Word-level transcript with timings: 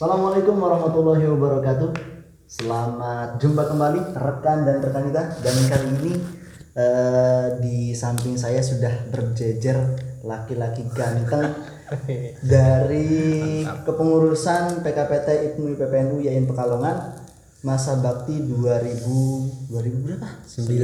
Assalamualaikum 0.00 0.56
warahmatullahi 0.56 1.28
wabarakatuh. 1.28 1.92
Selamat 2.48 3.36
jumpa 3.36 3.68
kembali 3.68 4.16
rekan 4.16 4.64
dan 4.64 4.80
rekan 4.80 5.12
kita 5.12 5.22
dan 5.44 5.56
kali 5.68 5.88
ini 6.00 6.12
eh, 6.72 7.46
di 7.60 7.92
samping 7.92 8.32
saya 8.32 8.64
sudah 8.64 9.12
berjejer 9.12 9.76
laki-laki 10.24 10.88
ganteng 10.96 11.52
dari 12.56 13.60
kepengurusan 13.68 14.80
PKPT 14.80 15.52
IPMU 15.52 15.76
PPNU 15.76 16.24
YIN 16.24 16.48
Pekalongan 16.48 17.20
masa 17.60 18.00
bakti 18.00 18.40
2000 18.40 19.68
2000 19.68 19.68
berapa? 20.00 20.28
19. 20.48 20.80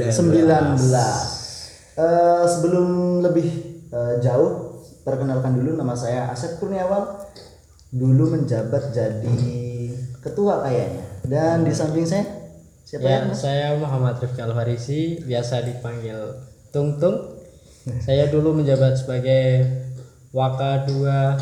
Eh, 1.97 2.45
sebelum 2.45 2.87
lebih 3.25 3.49
eh, 3.89 4.21
jauh 4.21 4.85
perkenalkan 5.01 5.57
dulu 5.57 5.73
nama 5.73 5.97
saya 5.97 6.29
Asep 6.29 6.61
Kurniawan 6.61 7.16
dulu 7.89 8.33
menjabat 8.33 8.91
jadi 8.91 9.35
ketua 10.19 10.61
kayaknya 10.61 11.03
dan 11.23 11.63
di 11.63 11.71
samping 11.71 12.03
saya 12.03 12.23
siapa 12.83 13.03
ya, 13.03 13.11
Ya, 13.13 13.19
Mas? 13.25 13.35
saya 13.37 13.67
Muhammad 13.75 14.15
Rifki 14.17 14.39
Alfarisi, 14.39 15.01
biasa 15.21 15.59
dipanggil 15.61 16.19
Tung 16.69 16.95
Tung. 16.97 17.35
saya 17.99 18.27
dulu 18.27 18.51
menjabat 18.53 18.95
sebagai 18.95 19.63
Waka 20.29 20.83
2 20.85 21.39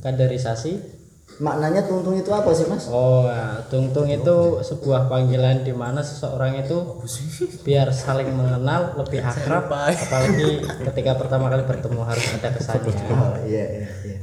kaderisasi. 0.00 0.96
maknanya 1.36 1.84
tungtung 1.84 2.16
itu 2.16 2.32
apa 2.32 2.48
sih 2.50 2.64
mas? 2.64 2.88
Oh, 2.88 3.28
ya, 3.28 3.60
Tung 3.68 3.92
Tung 3.92 4.08
itu 4.08 4.36
sebuah 4.58 5.04
panggilan 5.06 5.60
di 5.60 5.72
mana 5.72 6.00
seseorang 6.00 6.56
itu 6.56 6.96
biar 7.60 7.92
saling 7.92 8.32
mengenal, 8.32 8.96
lebih 8.96 9.20
akrab, 9.20 9.68
apalagi 9.68 10.64
ketika 10.88 11.12
pertama 11.12 11.52
kali 11.52 11.68
bertemu 11.68 12.00
harus 12.00 12.24
ada 12.32 12.48
kesannya. 12.48 12.88
Oh 13.12 13.36
iya 13.44 13.64
iya 13.68 13.88
iya. 14.08 14.18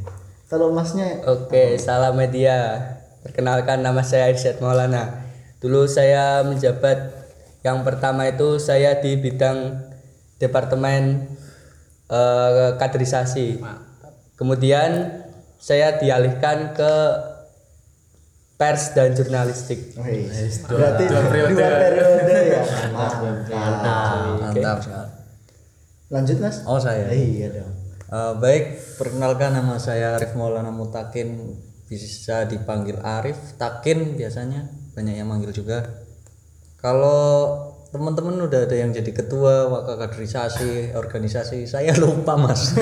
Kalau 0.53 0.70
masnya 0.70 1.17
Oke, 1.25 1.81
salam 1.81 2.13
media. 2.13 2.77
Perkenalkan 3.25 3.81
nama 3.81 4.05
saya 4.05 4.30
Irsyad 4.30 4.62
Maulana. 4.62 5.26
Dulu 5.57 5.90
saya 5.90 6.45
menjabat 6.45 7.10
yang 7.65 7.82
pertama 7.82 8.29
itu 8.29 8.62
saya 8.62 9.01
di 9.01 9.18
bidang 9.18 9.82
departemen 10.37 11.26
eh, 12.05 12.70
kaderisasi. 12.77 13.65
Kemudian 14.37 15.26
saya 15.57 15.98
dialihkan 15.98 16.77
ke 16.77 16.93
pers 18.54 18.93
dan 18.93 19.17
jurnalistik. 19.17 19.98
Wih, 19.98 20.29
berarti 20.70 21.04
dua 21.10 21.21
periode, 21.34 22.38
ya. 22.45 22.62
Mantap. 22.93 24.38
Mantap. 24.38 24.77
Lanjut 26.13 26.38
mas? 26.38 26.62
Oh 26.70 26.77
saya. 26.77 27.10
Iya 27.10 27.57
dong. 27.57 27.82
Eh, 28.14 28.34
baik, 28.38 28.94
perkenalkan 29.02 29.58
nama 29.58 29.82
saya 29.82 30.22
Arif 30.22 30.38
Maulana 30.38 30.70
Mutakin, 30.70 31.58
bisa 31.90 32.46
dipanggil 32.46 33.02
Arif, 33.02 33.58
Takin 33.58 34.14
biasanya, 34.14 34.70
banyak 34.94 35.18
yang 35.18 35.34
manggil 35.34 35.50
juga. 35.50 36.06
Kalau 36.78 37.58
teman-teman 37.90 38.38
udah 38.46 38.70
ada 38.70 38.76
yang 38.78 38.94
jadi 38.94 39.10
ketua, 39.10 39.66
wakil 39.66 39.98
kaderisasi, 39.98 40.94
organisasi, 40.94 41.66
saya 41.66 41.98
lupa 42.06 42.38
mas. 42.38 42.78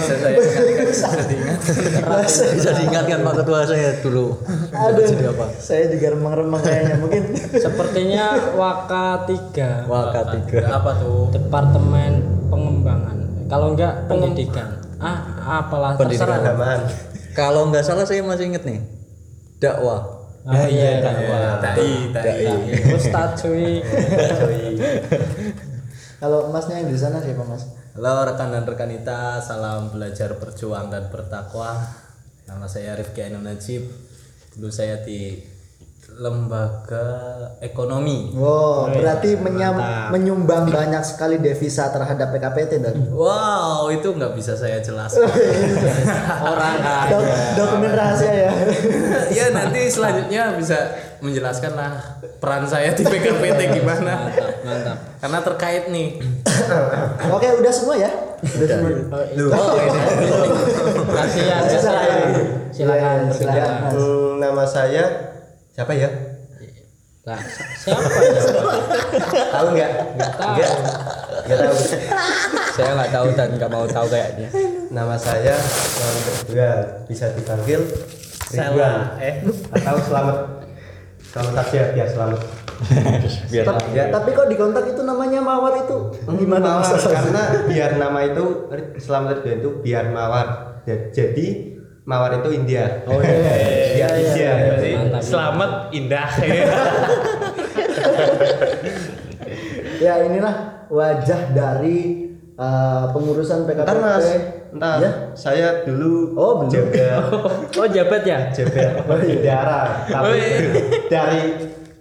Bisa 0.00 0.14
saya 0.24 0.79
bisa 0.90 1.08
diingat. 1.24 1.58
bisa 2.58 2.70
diingatkan 2.74 3.18
Pak 3.22 3.34
Ketua 3.38 3.60
saya 3.64 3.90
dulu. 3.98 4.26
Aduh, 4.70 5.06
Jadi 5.06 5.24
apa? 5.24 5.46
saya 5.56 5.84
juga 5.88 6.06
remang-remang 6.12 6.60
kayaknya 6.60 6.94
mungkin. 6.98 7.22
Sepertinya 7.54 8.26
Waka 8.52 9.24
3 9.24 9.86
Wakil 9.86 10.24
tiga. 10.42 10.58
apa 10.74 10.90
tuh 10.98 11.30
departemen 11.30 12.12
pengembangan 12.50 13.16
kalau 13.46 13.74
enggak 13.74 14.06
pendidikan 14.06 14.78
ah 14.98 15.18
apalah 15.62 15.94
terserah 15.94 16.38
Kalau 17.30 17.70
nggak 17.70 17.82
salah 17.82 18.02
saya 18.02 18.20
masih 18.20 18.50
inget 18.50 18.66
nih, 18.66 18.82
dakwah. 19.58 20.02
oh 20.42 20.66
iya 20.66 20.98
dakwah 20.98 21.62
Dai, 21.62 22.10
dai. 22.10 22.46
Ustadz 22.90 23.42
cuy 23.42 23.78
Kalau 26.20 26.52
masnya 26.52 26.84
yang 26.84 26.92
di 26.92 27.00
sana 27.00 27.16
siapa 27.16 27.40
mas? 27.48 27.64
Halo 27.96 28.28
rekan 28.28 28.52
dan 28.52 28.68
rekanita, 28.68 29.40
salam 29.40 29.88
belajar 29.88 30.36
berjuang 30.36 30.92
dan 30.92 31.08
bertakwa. 31.08 31.80
Nama 32.44 32.68
saya 32.68 32.92
Rifki 32.92 33.24
Ainun 33.24 33.48
Najib. 33.48 33.88
Dulu 34.52 34.68
saya 34.68 35.00
di 35.00 35.40
lembaga 36.12 37.06
ekonomi. 37.58 38.32
Wow, 38.32 38.90
berarti 38.90 39.36
menyam- 39.36 39.78
menyumbang 40.10 40.66
banyak 40.66 41.00
sekali 41.00 41.36
devisa 41.36 41.88
terhadap 41.88 42.30
PKPT 42.30 42.80
dan 42.80 42.94
Wow, 43.08 43.88
itu 43.88 44.10
nggak 44.10 44.32
bisa 44.32 44.52
saya 44.52 44.78
jelaskan. 44.78 45.30
orang 46.50 46.76
Dok- 47.06 47.30
dokumen 47.54 47.92
rahasia 47.92 48.32
ya. 48.48 48.52
ya 49.38 49.46
nanti 49.50 49.86
selanjutnya 49.86 50.54
bisa 50.54 50.78
menjelaskan 51.20 51.72
lah 51.72 51.92
peran 52.36 52.64
saya 52.64 52.90
di 52.90 53.00
PKPT 53.00 53.60
gimana. 53.76 54.32
mantap 54.60 54.96
Karena 55.20 55.38
terkait 55.42 55.84
nih. 55.88 56.16
Oke, 57.36 57.48
udah 57.54 57.72
semua 57.72 57.94
ya? 57.94 58.10
Udah 58.40 58.66
semua. 58.66 59.20
oh 59.52 59.72
ini 59.76 60.48
kasihan 61.06 61.60
Masih 61.60 61.78
salah 61.78 62.02
ya? 62.02 62.18
silakan 62.70 63.18
Iya, 63.20 63.36
silakan. 63.36 63.90
Hmm, 63.92 64.30
nama 64.40 64.64
saya 64.64 65.04
siapa 65.70 65.92
ya? 65.92 66.08
Nah, 67.20 67.36
siapa 67.76 68.00
ya 68.00 68.42
Tahu 69.50 69.66
nggak? 69.70 69.90
nggak 70.16 70.32
tahu 70.34 70.54
Nggak 71.40 71.58
tahu. 71.60 71.76
Saya 72.72 72.90
nggak 72.94 73.10
tahu 73.10 73.26
dan 73.34 73.48
nggak 73.54 73.70
mau 73.70 73.84
tahu 73.84 74.06
kayaknya. 74.08 74.48
Nama 74.88 75.14
saya 75.16 75.54
Selamat 75.56 76.24
Ridwan. 76.42 76.80
Bisa 77.06 77.26
dipanggil 77.32 77.80
Ridwan. 78.48 78.94
Eh, 79.18 79.34
atau 79.74 79.96
Selamat. 80.00 80.36
Selamat 81.22 81.54
aja 81.60 81.82
biar 81.92 82.08
selamat. 82.08 82.40
Biar 83.46 83.64
Tapi, 83.68 83.92
tapi 84.08 84.28
kok 84.32 84.48
di 84.48 84.56
kontak 84.56 84.88
itu 84.88 85.02
namanya 85.02 85.38
Mawar 85.38 85.76
itu 85.78 85.96
gimana 86.32 86.80
Mawar, 86.80 86.96
karena 86.96 87.42
biar 87.66 87.90
nama 87.94 88.18
itu 88.24 88.44
Selamat 88.96 89.38
Ridwan 89.38 89.58
itu 89.58 89.70
biar 89.80 90.04
mawar. 90.08 90.46
Ja- 90.82 91.12
Jadi 91.12 91.76
mawar 92.02 92.38
itu 92.38 92.50
India. 92.54 93.04
Oh 93.04 93.20
iya. 93.20 93.54
Biar 93.94 94.12
India. 94.16 94.50
Mantap. 95.00 95.22
Selamat 95.22 95.70
indah. 95.90 96.28
Ya 100.00 100.24
inilah 100.24 100.88
wajah 100.88 101.52
dari 101.52 102.32
uh, 102.56 103.12
pengurusan 103.12 103.68
PKPT. 103.68 103.84
Ntar 103.84 103.98
mas, 104.00 104.26
ntar 104.72 104.96
Ya. 104.96 105.10
saya 105.36 105.84
dulu 105.84 106.32
Oh, 106.34 106.64
belum. 106.64 106.72
jaga 106.72 107.20
oh 107.80 107.86
jabat 107.86 108.22
ya 108.24 108.48
jaga 108.48 109.04
bendera, 109.04 109.80
tapi 110.08 110.40
dari 111.06 111.42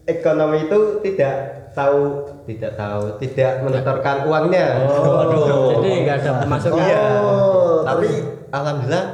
ekonomi 0.08 0.72
itu 0.72 0.80
tidak 1.04 1.36
tahu 1.76 2.24
tidak 2.48 2.72
tahu 2.80 3.20
tidak 3.20 3.68
menyetorkan 3.68 4.24
uangnya. 4.24 4.68
Oh, 4.88 5.76
jadi 5.76 5.90
nggak 6.08 6.18
ada 6.24 6.32
pemasukan 6.40 6.80
Iya. 6.80 7.04
Oh, 7.20 7.84
tapi 7.84 8.08
alhamdulillah 8.50 9.06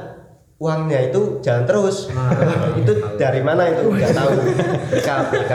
uangnya 0.56 1.12
itu 1.12 1.44
jalan 1.44 1.68
terus. 1.68 2.08
itu 2.80 2.92
dari 3.20 3.44
mana 3.44 3.68
itu 3.76 3.92
nggak 3.92 4.12
tahu. 4.16 4.32
BK 4.96 5.10
BK. 5.32 5.54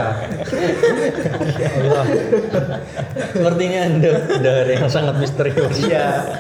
Sepertinya 3.32 3.80
anda 3.88 4.12
dari 4.44 4.72
yang 4.76 4.90
sangat 4.92 5.16
misterius. 5.16 5.76
Iya. 5.80 6.36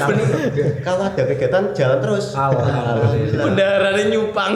Tapi 0.00 0.22
kalau 0.80 1.04
ada 1.04 1.22
kegiatan 1.22 1.76
jalan 1.76 1.98
terus. 2.00 2.32
Alhamdulillah. 2.32 3.44
Bendarannya 3.44 4.04
nyupang. 4.08 4.52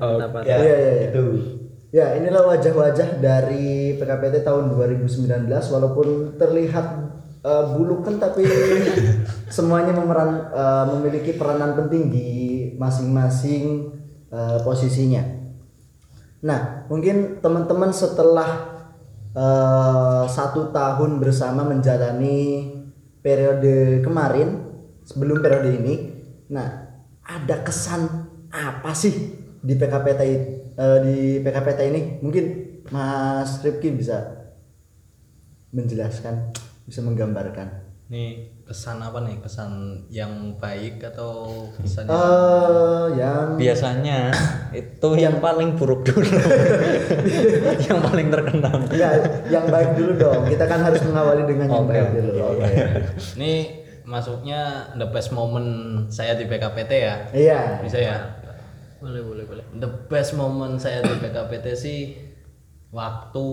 mantap. 0.00 0.42
Ya, 0.48 0.56
Iya, 0.60 0.76
iya, 0.76 0.76
iya. 0.80 1.04
itu. 1.12 1.24
Ya, 1.94 2.06
inilah 2.18 2.42
wajah-wajah 2.50 3.22
dari 3.22 3.94
PKPT 3.94 4.42
tahun 4.42 4.74
2019 4.74 5.46
walaupun 5.46 6.34
terlihat 6.34 7.03
uh, 7.44 7.76
bulukan 7.76 8.16
tapi 8.16 8.42
semuanya 9.54 9.92
memeran 9.92 10.50
uh, 10.50 10.84
memiliki 10.96 11.36
peranan 11.36 11.76
penting 11.76 12.08
di 12.08 12.28
masing-masing 12.80 13.94
uh, 14.32 14.58
posisinya. 14.64 15.22
Nah, 16.44 16.88
mungkin 16.88 17.40
teman-teman 17.40 17.92
setelah 17.92 18.74
uh, 19.36 20.24
satu 20.26 20.72
tahun 20.72 21.20
bersama 21.22 21.64
menjalani 21.64 22.72
periode 23.24 24.04
kemarin 24.04 24.60
sebelum 25.08 25.40
periode 25.40 25.80
ini, 25.80 25.94
nah 26.52 26.92
ada 27.24 27.64
kesan 27.64 28.28
apa 28.52 28.92
sih 28.92 29.12
di 29.64 29.74
PKPT 29.80 30.22
eh, 30.76 30.98
di 31.00 31.16
PKPT 31.40 31.80
ini? 31.88 32.00
Mungkin 32.20 32.44
Mas 32.92 33.64
Rifki 33.64 33.96
bisa 33.96 34.44
menjelaskan, 35.72 36.52
bisa 36.84 37.00
menggambarkan. 37.00 37.84
Nih 38.12 38.52
kesan 38.68 39.00
apa 39.00 39.24
nih? 39.24 39.40
Kesan 39.40 40.04
yang 40.12 40.60
baik 40.60 41.00
atau 41.00 41.64
kesan 41.80 42.04
yang 42.04 42.20
Eh, 42.20 43.06
yang 43.16 43.46
Biasanya 43.56 44.18
itu 44.80 45.08
yang 45.16 45.40
paling 45.40 45.76
buruk 45.80 46.04
dulu. 46.04 46.28
yang 47.88 48.04
paling 48.04 48.28
terkenal. 48.28 48.76
enggak, 48.92 49.48
yang 49.48 49.66
baik 49.72 49.96
dulu 49.96 50.12
dong. 50.20 50.42
Kita 50.44 50.64
kan 50.68 50.84
harus 50.84 51.00
mengawali 51.00 51.48
dengan 51.48 51.68
yang 51.72 51.84
Oke, 51.88 51.92
baik 51.96 52.10
dulu. 52.12 52.32
Oke. 52.52 52.72
Ini 53.40 53.52
masuknya 54.04 54.92
the 55.00 55.08
best 55.08 55.32
moment 55.32 56.04
saya 56.12 56.36
di 56.36 56.44
PKPT 56.44 56.92
ya. 56.92 57.16
Iya. 57.32 57.60
Bisa 57.80 57.98
ya? 58.00 58.18
boleh 59.04 59.20
boleh 59.20 59.44
boleh 59.44 59.64
The 59.76 59.90
best 60.08 60.32
moment 60.32 60.80
saya 60.80 61.04
di 61.04 61.20
PKPT 61.20 61.66
sih 61.76 62.00
waktu 62.88 63.46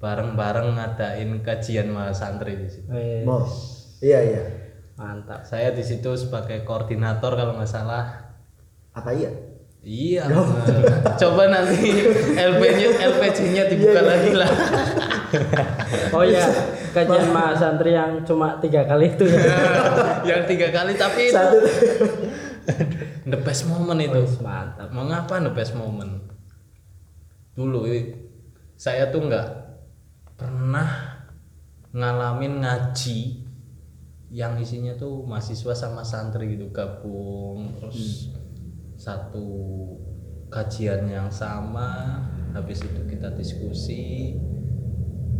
bareng-bareng 0.00 0.80
ngadain 0.80 1.30
kajian 1.44 1.92
mahasantri 1.92 2.56
di 2.56 2.68
situ. 2.72 2.88
Mau. 3.28 3.44
Iya 4.00 4.20
iya. 4.24 4.42
mantap 4.96 5.44
Saya 5.48 5.72
di 5.72 5.80
situ 5.80 6.12
sebagai 6.16 6.64
koordinator 6.64 7.36
kalau 7.36 7.56
nggak 7.56 7.68
salah. 7.68 8.36
Apa 8.96 9.12
iya? 9.12 9.28
Iya. 9.80 10.28
Coba 11.20 11.48
nanti 11.48 12.04
LP-nya 12.36 12.88
LPJ-nya 13.12 13.64
dibuka 13.68 14.00
lagi 14.00 14.32
lah. 14.36 14.50
oh 16.16 16.24
ya 16.26 16.42
kajian 16.90 17.30
mahasantri 17.30 17.94
yang 17.94 18.26
cuma 18.26 18.58
tiga 18.58 18.82
kali 18.82 19.14
itu 19.14 19.22
ya 19.30 19.38
yang 20.34 20.42
tiga 20.42 20.74
kali 20.74 20.98
tapi 20.98 21.30
itu 21.30 21.38
Satu. 21.38 21.58
the 23.30 23.38
best 23.40 23.70
moment 23.70 24.00
itu. 24.02 24.20
mantap 24.42 24.90
Mengapa 24.90 25.38
the 25.38 25.52
best 25.54 25.78
moment? 25.78 26.28
Dulu 27.54 27.86
saya 28.80 29.12
tuh 29.12 29.28
nggak 29.28 29.59
pernah 30.40 31.20
ngalamin 31.92 32.64
ngaji 32.64 33.44
yang 34.32 34.56
isinya 34.56 34.96
tuh 34.96 35.26
mahasiswa 35.28 35.76
sama 35.76 36.00
santri 36.00 36.56
gitu 36.56 36.72
gabung 36.72 37.76
terus 37.76 38.32
satu 38.96 39.44
kajian 40.48 41.04
yang 41.12 41.28
sama 41.28 42.24
habis 42.56 42.80
itu 42.80 43.04
kita 43.04 43.36
diskusi 43.36 44.38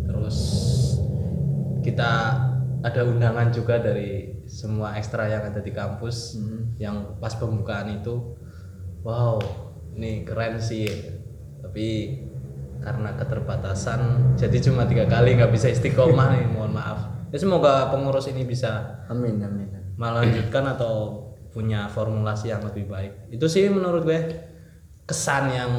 terus 0.04 0.36
kita 1.80 2.36
ada 2.84 3.00
undangan 3.08 3.48
juga 3.48 3.80
dari 3.80 4.44
semua 4.50 4.98
ekstra 4.98 5.30
yang 5.30 5.46
ada 5.46 5.62
di 5.62 5.70
kampus 5.70 6.36
yang 6.80 7.20
pas 7.22 7.36
pembukaan 7.38 8.02
itu. 8.02 8.34
Wow 9.06 9.38
ini 9.94 10.24
keren 10.24 10.58
sih. 10.58 10.88
Tapi 11.60 11.88
karena 12.80 13.14
keterbatasan. 13.16 14.34
Jadi 14.40 14.56
cuma 14.64 14.88
tiga 14.88 15.04
kali 15.06 15.36
nggak 15.36 15.52
bisa 15.52 15.68
istiqomah 15.68 16.36
nih 16.36 16.44
mohon 16.50 16.72
maaf. 16.74 16.98
Ya 17.30 17.38
semoga 17.38 17.92
pengurus 17.94 18.26
ini 18.26 18.42
bisa 18.42 19.06
Amin 19.06 19.38
amin. 19.38 19.70
melanjutkan 19.94 20.66
atau 20.74 21.22
punya 21.54 21.86
formulasi 21.86 22.50
yang 22.50 22.64
lebih 22.66 22.90
baik. 22.90 23.30
Itu 23.30 23.46
sih 23.46 23.70
menurut 23.70 24.02
gue 24.02 24.20
kesan 25.06 25.50
yang 25.54 25.72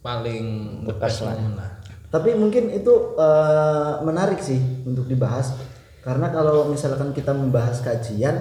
paling 0.00 0.80
bekas 0.88 1.20
lah. 1.24 1.36
Tapi 2.10 2.34
mungkin 2.34 2.72
itu 2.72 3.16
eh, 3.16 3.92
menarik 4.06 4.40
sih 4.40 4.60
untuk 4.88 5.04
dibahas. 5.04 5.52
Karena 6.00 6.32
kalau 6.32 6.72
misalkan 6.72 7.12
kita 7.12 7.36
membahas 7.36 7.84
kajian 7.84 8.36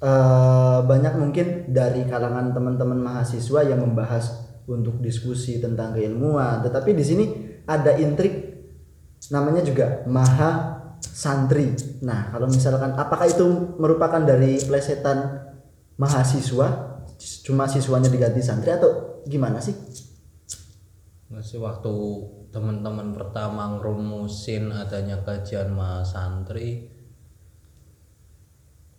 eh, 0.00 0.78
banyak 0.84 1.14
mungkin 1.16 1.72
dari 1.72 2.04
kalangan 2.04 2.52
teman-teman 2.52 3.00
mahasiswa 3.00 3.60
yang 3.64 3.80
membahas 3.80 4.51
untuk 4.68 5.02
diskusi 5.02 5.58
tentang 5.58 5.96
keilmuan, 5.96 6.62
tetapi 6.62 6.94
di 6.94 7.04
sini 7.04 7.24
ada 7.66 7.94
intrik 7.98 8.52
namanya 9.30 9.62
juga 9.62 10.06
maha 10.06 10.80
santri. 11.02 11.74
Nah, 12.02 12.30
kalau 12.30 12.46
misalkan 12.46 12.94
apakah 12.94 13.26
itu 13.26 13.76
merupakan 13.78 14.22
dari 14.22 14.58
plesetan 14.62 15.50
mahasiswa 15.98 16.98
cuma 17.46 17.70
siswanya 17.70 18.10
diganti 18.10 18.42
santri 18.42 18.74
atau 18.74 19.22
gimana 19.26 19.62
sih? 19.62 19.74
masih 21.32 21.64
waktu 21.64 21.88
teman-teman 22.52 23.16
pertama 23.16 23.72
ngerumusin 23.74 24.68
adanya 24.68 25.16
kajian 25.24 25.72
mahasantri 25.72 26.92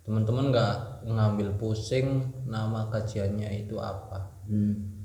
teman-teman 0.02 0.50
nggak 0.50 1.06
ngambil 1.06 1.54
pusing 1.62 2.34
nama 2.50 2.90
kajiannya 2.90 3.48
itu 3.64 3.78
apa 3.78 4.34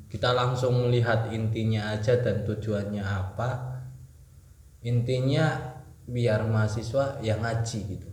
kita 0.09 0.33
langsung 0.33 0.89
melihat 0.89 1.29
intinya 1.31 1.93
aja 1.93 2.17
dan 2.21 2.45
tujuannya 2.49 3.05
apa. 3.05 3.81
Intinya 4.85 5.77
biar 6.09 6.49
mahasiswa 6.49 7.21
yang 7.21 7.45
ngaji 7.45 7.79
gitu. 7.97 8.11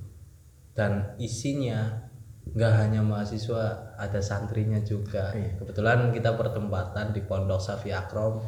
Dan 0.76 1.16
isinya 1.24 2.06
nggak 2.52 2.74
hanya 2.84 3.02
mahasiswa 3.02 3.96
ada 3.96 4.20
santrinya 4.20 4.84
juga. 4.84 5.32
Kebetulan 5.34 6.12
kita 6.12 6.36
bertempatan 6.36 7.16
di 7.16 7.24
pondok 7.24 7.64
Safi 7.64 7.96
Akrom 7.96 8.44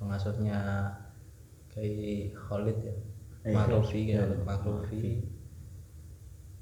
pengasuhnya 0.00 0.88
kayak 1.74 2.32
Khalid 2.38 2.78
ya 2.86 2.94
Makrufi 3.50 4.14
ya 4.14 4.22
Makrufi 4.46 5.22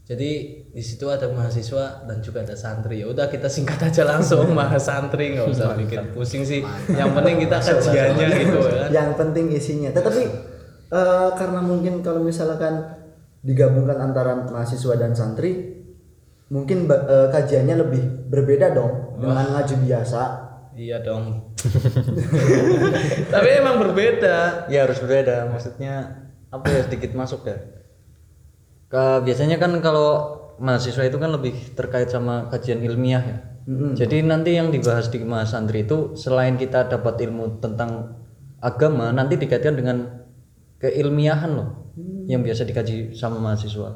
jadi 0.07 0.31
di 0.71 0.83
situ 0.87 1.11
ada 1.11 1.27
mahasiswa 1.27 2.07
dan 2.07 2.23
juga 2.23 2.47
ada 2.47 2.55
santri. 2.55 3.03
Ya 3.03 3.11
udah 3.11 3.27
kita 3.27 3.51
singkat 3.51 3.91
aja 3.91 4.07
langsung 4.07 4.47
mahas 4.59 4.87
santri 4.87 5.35
nggak 5.35 5.51
usah 5.51 5.75
bikin 5.75 6.15
pusing 6.15 6.47
sih. 6.47 6.63
Yang 6.95 7.11
penting 7.11 7.37
kita 7.43 7.59
kajiannya 7.59 8.27
gitu 8.39 8.59
ya 8.71 8.87
yang 8.95 9.19
penting 9.19 9.51
isinya. 9.51 9.91
Tetapi 9.91 10.23
eh, 10.95 11.29
karena 11.35 11.59
mungkin 11.59 12.07
kalau 12.07 12.23
misalkan 12.23 12.87
digabungkan 13.43 13.99
antara 13.99 14.47
mahasiswa 14.47 14.95
dan 14.95 15.11
santri 15.11 15.75
mungkin 16.55 16.87
eh, 16.87 17.27
kajiannya 17.35 17.75
lebih 17.75 18.31
berbeda 18.31 18.79
dong 18.79 19.19
dengan 19.19 19.59
ngaji 19.59 19.75
biasa. 19.91 20.23
Iya 20.79 21.03
dong. 21.03 21.51
Tapi 23.35 23.49
emang 23.59 23.83
berbeda. 23.83 24.71
Ya 24.71 24.87
harus 24.87 25.03
berbeda. 25.03 25.51
Maksudnya 25.51 26.23
apa 26.55 26.71
ya 26.71 26.87
sedikit 26.87 27.11
masuk 27.19 27.43
ya 27.43 27.76
Ke, 28.87 29.21
biasanya 29.27 29.59
kan 29.59 29.75
kalau 29.83 30.39
mahasiswa 30.63 31.05
itu 31.05 31.19
kan 31.19 31.31
lebih 31.35 31.55
terkait 31.75 32.09
sama 32.09 32.49
kajian 32.49 32.81
ilmiah 32.81 33.23
ya. 33.23 33.39
Jadi 33.67 34.23
nanti 34.23 34.55
yang 34.55 34.71
dibahas 34.71 35.11
di 35.11 35.19
mahasantri 35.27 35.83
itu 35.83 36.15
selain 36.15 36.55
kita 36.55 36.87
dapat 36.87 37.19
ilmu 37.27 37.59
tentang 37.59 38.15
agama 38.63 39.11
nanti 39.11 39.35
dikaitkan 39.35 39.75
dengan 39.75 40.07
keilmiahan 40.79 41.51
loh 41.51 41.91
yang 42.31 42.47
biasa 42.47 42.63
dikaji 42.63 43.11
sama 43.19 43.43
mahasiswa. 43.43 43.91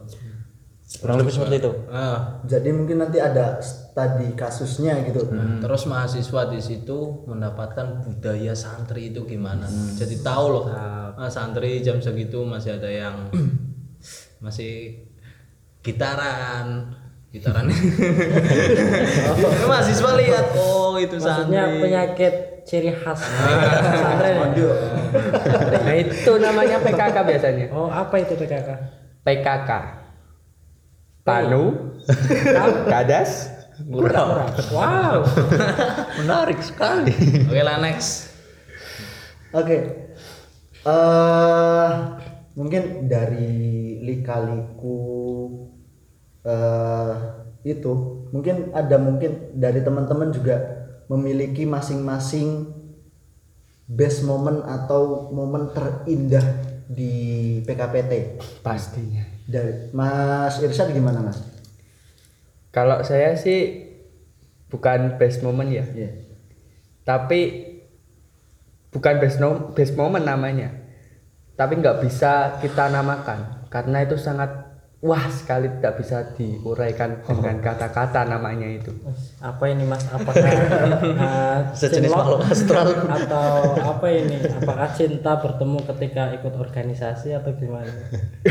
Kurang 0.99 1.23
lebih 1.23 1.31
seperti 1.31 1.63
itu. 1.63 1.71
Nah, 1.87 2.43
jadi 2.51 2.75
mungkin 2.75 2.99
nanti 2.99 3.23
ada 3.23 3.63
studi 3.63 4.35
kasusnya 4.35 5.07
gitu. 5.07 5.23
Terus 5.63 5.87
mahasiswa 5.87 6.51
di 6.51 6.59
situ 6.59 7.31
mendapatkan 7.31 8.03
budaya 8.03 8.59
santri 8.59 9.15
itu 9.15 9.23
gimana? 9.23 9.71
Jadi 9.95 10.19
tahu 10.19 10.47
loh 10.51 10.67
ah, 10.75 11.31
santri 11.31 11.79
jam 11.79 12.03
segitu 12.03 12.43
masih 12.43 12.75
ada 12.75 12.91
yang 12.91 13.31
masih 14.41 15.05
gitaran 15.85 16.97
gitaran. 17.31 17.71
Mahasiswa 19.70 20.11
lihat 20.19 20.47
oh 20.59 20.99
itu 20.99 21.15
maksudnya 21.15 21.63
santri. 21.70 21.81
penyakit 21.87 22.35
ciri 22.67 22.91
khas 22.91 23.23
pesantren 23.23 24.35
ya? 24.59 24.73
Nah 25.79 25.94
itu 25.94 26.32
namanya 26.43 26.77
PKK 26.82 27.17
biasanya. 27.23 27.67
oh 27.70 27.87
apa 27.87 28.19
itu 28.19 28.35
PKK 28.35 28.69
PKK. 29.23 29.70
Panu, 31.20 31.94
kadas, 32.89 33.53
Kurang. 33.85 34.49
wow. 34.73 35.20
Menarik 36.19 36.59
sekali. 36.65 37.13
Oke 37.44 37.61
lah 37.61 37.77
next. 37.79 38.32
Oke. 39.53 39.79
Eh 40.81 41.91
mungkin 42.56 43.06
dari 43.06 43.90
lika-liku 44.10 44.98
eh 46.43 47.14
itu 47.62 47.93
mungkin 48.32 48.72
ada 48.72 48.96
mungkin 48.96 49.52
dari 49.52 49.84
teman-teman 49.84 50.32
juga 50.32 50.56
memiliki 51.12 51.69
masing-masing 51.69 52.72
best 53.84 54.24
moment 54.24 54.64
atau 54.64 55.29
momen 55.34 55.69
terindah 55.74 56.46
di 56.90 57.58
PKPT 57.67 58.38
pastinya. 58.62 59.22
dari 59.50 59.90
Mas 59.90 60.62
Irsyad 60.62 60.94
gimana 60.94 61.20
Mas? 61.26 61.43
Kalau 62.70 63.02
saya 63.02 63.34
sih 63.34 63.90
bukan 64.70 65.19
best 65.19 65.43
moment 65.43 65.67
ya, 65.67 65.82
Iya. 65.90 66.10
tapi 67.02 67.67
bukan 68.94 69.19
best 69.19 69.43
no, 69.43 69.74
best 69.74 69.98
moment 69.98 70.22
namanya. 70.22 70.70
Tapi 71.58 71.82
nggak 71.82 72.06
bisa 72.06 72.62
kita 72.62 72.88
namakan 72.88 73.59
karena 73.70 74.03
itu 74.05 74.19
sangat 74.19 74.70
wah 75.00 75.32
sekali 75.32 75.65
tidak 75.81 75.96
bisa 75.96 76.36
diuraikan 76.36 77.24
dengan 77.24 77.56
kata-kata 77.65 78.29
namanya 78.29 78.69
itu. 78.69 78.93
apa 79.41 79.65
ini 79.72 79.89
mas 79.89 80.05
apakah 80.12 80.44
uh, 80.44 81.56
Sejenis 81.81 82.12
makhluk 82.12 82.44
astral. 82.44 82.93
atau 83.08 83.81
apa 83.81 84.06
ini 84.12 84.36
apakah 84.44 84.93
cinta 84.93 85.41
bertemu 85.41 85.81
ketika 85.89 86.36
ikut 86.36 86.53
organisasi 86.53 87.32
atau 87.32 87.48
gimana 87.56 87.89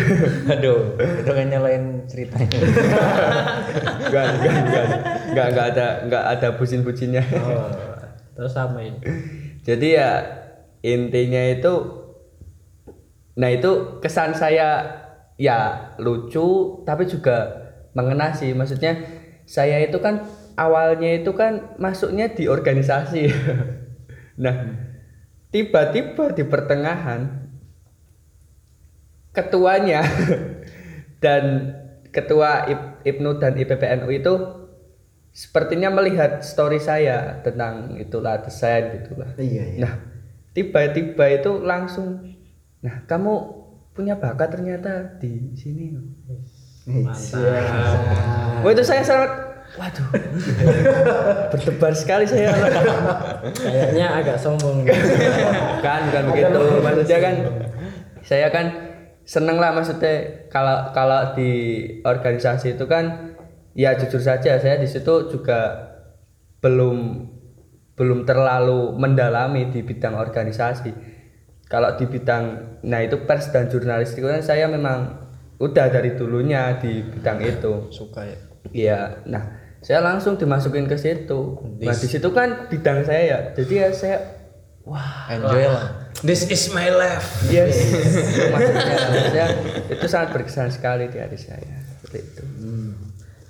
aduh 0.57 0.97
itu 0.97 1.29
kayaknya 1.29 1.61
lain 1.61 2.09
ceritanya 2.09 2.57
Enggak, 4.09 4.25
enggak, 4.41 4.53
enggak, 4.57 4.85
enggak, 5.29 5.47
enggak 5.53 5.67
ada, 5.69 5.87
enggak 6.01 6.23
ada 6.33 6.47
bucin-bucinnya. 6.57 7.21
oh, 7.45 7.69
terus 8.33 8.57
apa 8.57 8.81
ini 8.81 8.97
Jadi 9.61 10.01
ya 10.01 10.25
intinya 10.81 11.43
itu, 11.45 11.73
nah 13.37 13.53
itu 13.53 14.01
kesan 14.01 14.33
saya 14.33 14.98
ya 15.39 15.95
lucu 15.97 16.83
tapi 16.83 17.07
juga 17.07 17.65
mengena 17.95 18.35
sih. 18.35 18.51
Maksudnya 18.51 18.99
saya 19.47 19.79
itu 19.81 19.97
kan 20.03 20.27
awalnya 20.59 21.23
itu 21.23 21.31
kan 21.33 21.79
masuknya 21.79 22.29
di 22.29 22.45
organisasi. 22.51 23.23
Nah 24.39 24.55
tiba-tiba 25.51 26.31
di 26.31 26.47
pertengahan 26.47 27.51
ketuanya 29.35 29.99
dan 31.23 31.75
ketua 32.15 32.71
IPNU 33.03 33.35
dan 33.35 33.59
IPPNU 33.59 34.07
itu 34.15 34.33
sepertinya 35.29 35.93
melihat 35.93 36.41
story 36.41 36.81
saya 36.81 37.43
tentang 37.45 37.99
itulah 38.01 38.41
desain 38.41 38.95
gitulah. 38.99 39.29
Iya, 39.37 39.63
iya. 39.75 39.79
Nah, 39.85 39.93
tiba-tiba 40.57 41.25
itu 41.29 41.61
langsung, 41.61 42.33
nah 42.81 43.05
kamu 43.05 43.58
punya 43.93 44.15
bakat 44.17 44.53
ternyata 44.53 45.19
di 45.19 45.53
sini. 45.57 45.95
Mantap. 46.89 48.65
Wah 48.65 48.71
itu 48.73 48.83
saya 48.83 49.03
sangat, 49.05 49.31
waduh, 49.77 50.07
berdebar 51.53 51.93
sekali 51.93 52.25
saya. 52.25 52.49
Kayaknya 53.53 54.07
agak 54.23 54.37
sombong. 54.41 54.87
kan, 55.85 56.01
kan 56.09 56.23
begitu. 56.33 56.59
Maksudnya 56.81 57.19
kan, 57.21 57.35
saya 58.25 58.47
kan 58.49 58.65
seneng 59.29 59.61
lah 59.61 59.69
maksudnya 59.69 60.49
kalau 60.49 60.89
kalau 60.95 61.37
di 61.37 61.51
organisasi 62.01 62.73
itu 62.79 62.89
kan, 62.89 63.37
ya 63.77 63.93
jujur 63.93 64.17
saja 64.17 64.57
saya 64.57 64.81
di 64.81 64.89
situ 64.89 65.29
juga 65.29 65.93
belum 66.59 67.29
belum 67.99 68.23
terlalu 68.23 68.95
mendalami 68.95 69.69
di 69.69 69.83
bidang 69.83 70.15
organisasi. 70.15 71.08
Kalau 71.69 71.93
di 71.93 72.09
bidang, 72.09 72.43
nah 72.81 72.97
itu 73.05 73.29
pers 73.29 73.53
dan 73.53 73.69
jurnalistik 73.69 74.25
kan 74.25 74.41
saya 74.41 74.65
memang 74.65 75.21
udah 75.61 75.85
dari 75.93 76.17
dulunya 76.17 76.81
di 76.81 77.05
bidang 77.05 77.37
itu. 77.45 77.93
Suka 77.93 78.25
ya. 78.25 78.39
Iya, 78.73 78.99
nah 79.29 79.43
saya 79.77 80.01
langsung 80.01 80.35
dimasukin 80.41 80.89
ke 80.89 80.97
situ. 80.97 81.61
Nah 81.85 81.93
di 81.93 82.07
situ 82.09 82.25
kan 82.33 82.65
bidang 82.73 83.05
saya 83.05 83.21
ya, 83.21 83.39
jadi 83.53 83.73
ya 83.85 83.89
saya 83.93 84.17
wah 84.81 85.29
enjoy 85.29 85.69
lah 85.69 86.09
This 86.19 86.49
is 86.51 86.73
my 86.75 86.89
life. 86.91 87.47
yes, 87.47 87.79
maksudnya 88.51 88.97
saya 89.31 89.47
itu 89.87 90.05
sangat 90.09 90.35
berkesan 90.35 90.67
sekali 90.67 91.07
di 91.07 91.15
hati 91.15 91.37
saya. 91.39 91.79
Seperti 92.01 92.17
itu. 92.19 92.43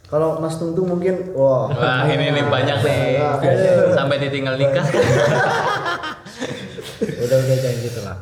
Kalau 0.06 0.38
Mas 0.38 0.58
Tungtung 0.58 0.86
mungkin 0.92 1.34
wah. 1.34 1.72
Wah 1.72 2.06
ini 2.06 2.30
nih 2.30 2.46
banyak 2.46 2.78
nih. 2.84 3.22
Sampai 3.96 4.22
ditinggal 4.22 4.60
nikah. 4.60 4.86
udah 7.00 7.38
udah 7.40 7.58
jangan 7.60 7.80
gitu 7.80 8.00
lah. 8.04 8.16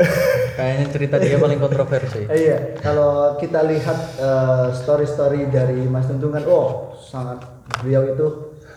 kayaknya 0.58 0.86
cerita 0.94 1.16
dia 1.18 1.38
paling 1.42 1.60
kontroversi 1.62 2.30
Eh, 2.30 2.38
iya, 2.50 2.58
kalau 2.78 3.38
kita 3.42 3.66
lihat 3.66 4.00
eh, 4.22 4.68
story-story 4.74 5.50
dari 5.50 5.86
Mas 5.90 6.06
Tungtung 6.06 6.34
kan, 6.34 6.46
oh 6.46 6.94
sangat 6.98 7.42
beliau 7.82 8.06
itu 8.06 8.28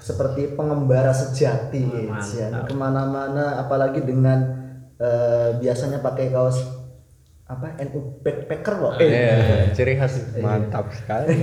seperti 0.00 0.56
pengembara 0.56 1.12
sejati, 1.12 2.08
ya. 2.08 2.64
ke 2.64 2.74
mana-mana, 2.74 3.60
apalagi 3.60 4.00
dengan 4.00 4.40
eh, 4.96 5.56
biasanya 5.60 6.00
pakai 6.00 6.32
kaos 6.32 6.80
apa 7.50 7.74
NU 7.82 8.22
backpacker 8.22 8.74
loh. 8.78 8.94
Iya, 9.02 9.74
ciri 9.74 9.98
khas 9.98 10.38
Mantap 10.38 10.94
sekali. 10.94 11.34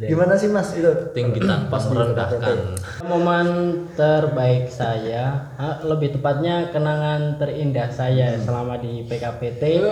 Iya. 0.00 0.08
Gimana 0.10 0.34
sih 0.34 0.48
Mas 0.50 0.74
itu? 0.74 0.90
Tinggi 1.14 1.38
tanpa 1.42 1.78
merendahkan. 1.78 2.76
Momen 3.06 3.46
terbaik 3.94 4.66
saya, 4.70 5.54
lebih 5.84 6.18
tepatnya 6.18 6.72
kenangan 6.74 7.38
terindah 7.38 7.88
saya 7.92 8.34
selama 8.40 8.80
di 8.82 9.06
PKPT 9.06 9.82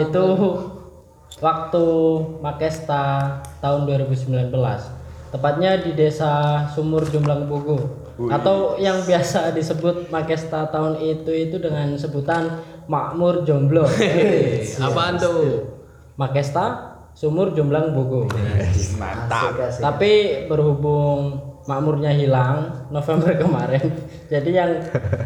itu 0.00 0.26
waktu 1.42 1.86
Makesta 2.40 3.04
tahun 3.60 3.84
2019. 3.90 4.54
Tepatnya 5.26 5.82
di 5.82 5.92
Desa 5.92 6.64
Sumur 6.70 7.02
Jumblang 7.04 7.50
Bugu 7.50 8.06
atau 8.30 8.80
yang 8.80 9.02
biasa 9.04 9.52
disebut 9.52 10.08
Makesta 10.08 10.70
tahun 10.72 11.02
itu 11.02 11.28
itu 11.34 11.60
dengan 11.60 11.92
sebutan 11.98 12.62
Makmur 12.86 13.42
Jomblo. 13.42 13.84
Apaan 14.80 15.18
tuh? 15.18 15.66
Makesta 16.16 16.85
Sumur 17.16 17.56
Jomblang 17.56 17.96
Bugu. 17.96 18.28
Mantap. 19.00 19.56
Tapi 19.80 20.44
berhubung 20.52 21.40
makmurnya 21.66 22.14
hilang 22.14 22.86
November 22.94 23.34
kemarin, 23.42 23.90
jadi 24.30 24.50
yang 24.54 24.70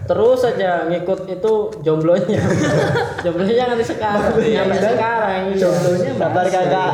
terus 0.09 0.41
saja 0.41 0.89
ngikut 0.89 1.29
itu 1.29 1.53
jomblonya. 1.85 2.41
jomblonya 3.25 3.77
nanti 3.77 3.85
sekarang, 3.85 4.41
nyampe 4.41 4.81
sekarang. 4.81 5.53
iya. 5.53 5.61
Jomblonya 5.61 6.11
Sabar 6.17 6.45
masih. 6.49 6.53
kakak. 6.57 6.93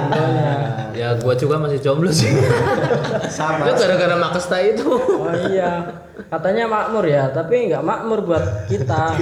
Ya 0.99 1.09
gua 1.23 1.35
juga 1.39 1.63
masih 1.63 1.79
jomblo 1.79 2.11
sih. 2.11 2.35
Sama. 3.31 3.71
Itu 3.71 3.87
gara-gara 3.87 4.19
Makesta 4.19 4.59
itu. 4.59 4.91
Oh 4.91 5.31
iya, 5.47 5.95
katanya 6.27 6.67
makmur 6.67 7.07
ya, 7.07 7.31
tapi 7.31 7.71
nggak 7.71 7.87
makmur 7.87 8.27
buat 8.27 8.67
kita, 8.67 9.15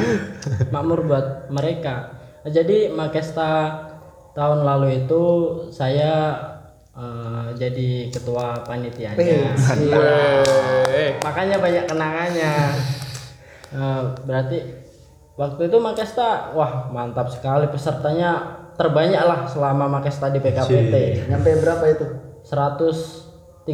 makmur 0.73 1.05
buat 1.05 1.53
mereka. 1.53 2.17
Jadi 2.49 2.89
Makesta 2.97 3.77
tahun 4.35 4.67
lalu 4.67 5.07
itu 5.07 5.23
saya 5.71 6.35
eh, 6.93 7.47
jadi 7.55 8.11
ketua 8.11 8.67
panitianya. 8.67 9.55
Makanya 11.23 11.57
banyak 11.63 11.85
kenangannya. 11.89 12.55
Eh, 13.75 14.03
berarti 14.23 14.63
waktu 15.35 15.67
itu 15.67 15.77
Makesta, 15.83 16.55
wah 16.55 16.87
mantap 16.95 17.27
sekali 17.27 17.67
pesertanya 17.67 18.63
terbanyak 18.79 19.19
lah 19.19 19.51
selama 19.51 19.99
Makesta 19.99 20.31
di 20.31 20.39
PKPT. 20.39 21.27
Nyampe 21.27 21.59
berapa 21.59 21.83
itu? 21.91 22.07
136 22.47 23.67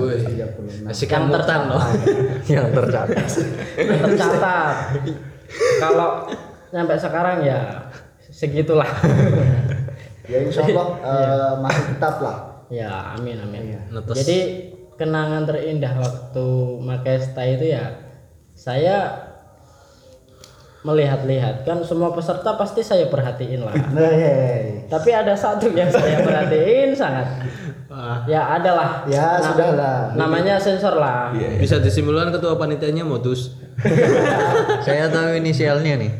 Wih. 0.00 0.24
Asik 0.88 1.12
kan 1.12 1.28
mutan 1.28 1.68
loh. 1.68 1.84
yang 2.48 2.72
tercatat 2.72 3.28
yang 3.76 3.98
tercatat 4.08 4.76
kalau 5.82 6.30
nyampe 6.70 6.94
sekarang 6.96 7.42
ya 7.42 7.90
segitulah. 8.34 8.90
Ya 10.24 10.40
insya 10.40 10.64
Allah 10.64 10.88
eh, 11.04 11.52
masih 11.60 11.84
tetap 11.92 12.16
lah. 12.24 12.64
ya 12.72 13.12
amin 13.12 13.44
amin. 13.44 13.76
Netes. 13.92 14.24
jadi 14.24 14.38
kenangan 14.96 15.44
terindah 15.44 16.00
waktu 16.00 16.46
Makesta 16.80 17.44
itu 17.44 17.76
ya 17.76 17.92
saya 18.56 19.12
melihat-lihat. 20.80 21.64
Kan 21.68 21.84
semua 21.84 22.12
peserta 22.16 22.56
pasti 22.56 22.80
saya 22.84 23.08
perhatiin 23.12 23.68
lah. 23.68 23.74
Nah, 23.96 24.12
hei. 24.12 24.88
tapi 24.88 25.10
ada 25.12 25.36
satu 25.36 25.68
yang 25.72 25.92
saya 25.92 26.24
perhatiin 26.24 26.96
sangat 26.96 27.26
ya 28.24 28.40
adalah 28.52 29.02
Ya 29.04 29.38
sudahlah. 29.38 30.12
namanya 30.12 30.56
sensor 30.56 30.94
lah 30.94 31.30
Bisa 31.32 31.78
disimpulkan 31.78 32.30
ketua 32.30 32.54
panitianya 32.54 33.02
modus. 33.02 33.54
saya 34.86 35.10
tahu 35.10 35.34
inisialnya 35.34 35.98
nih 35.98 36.10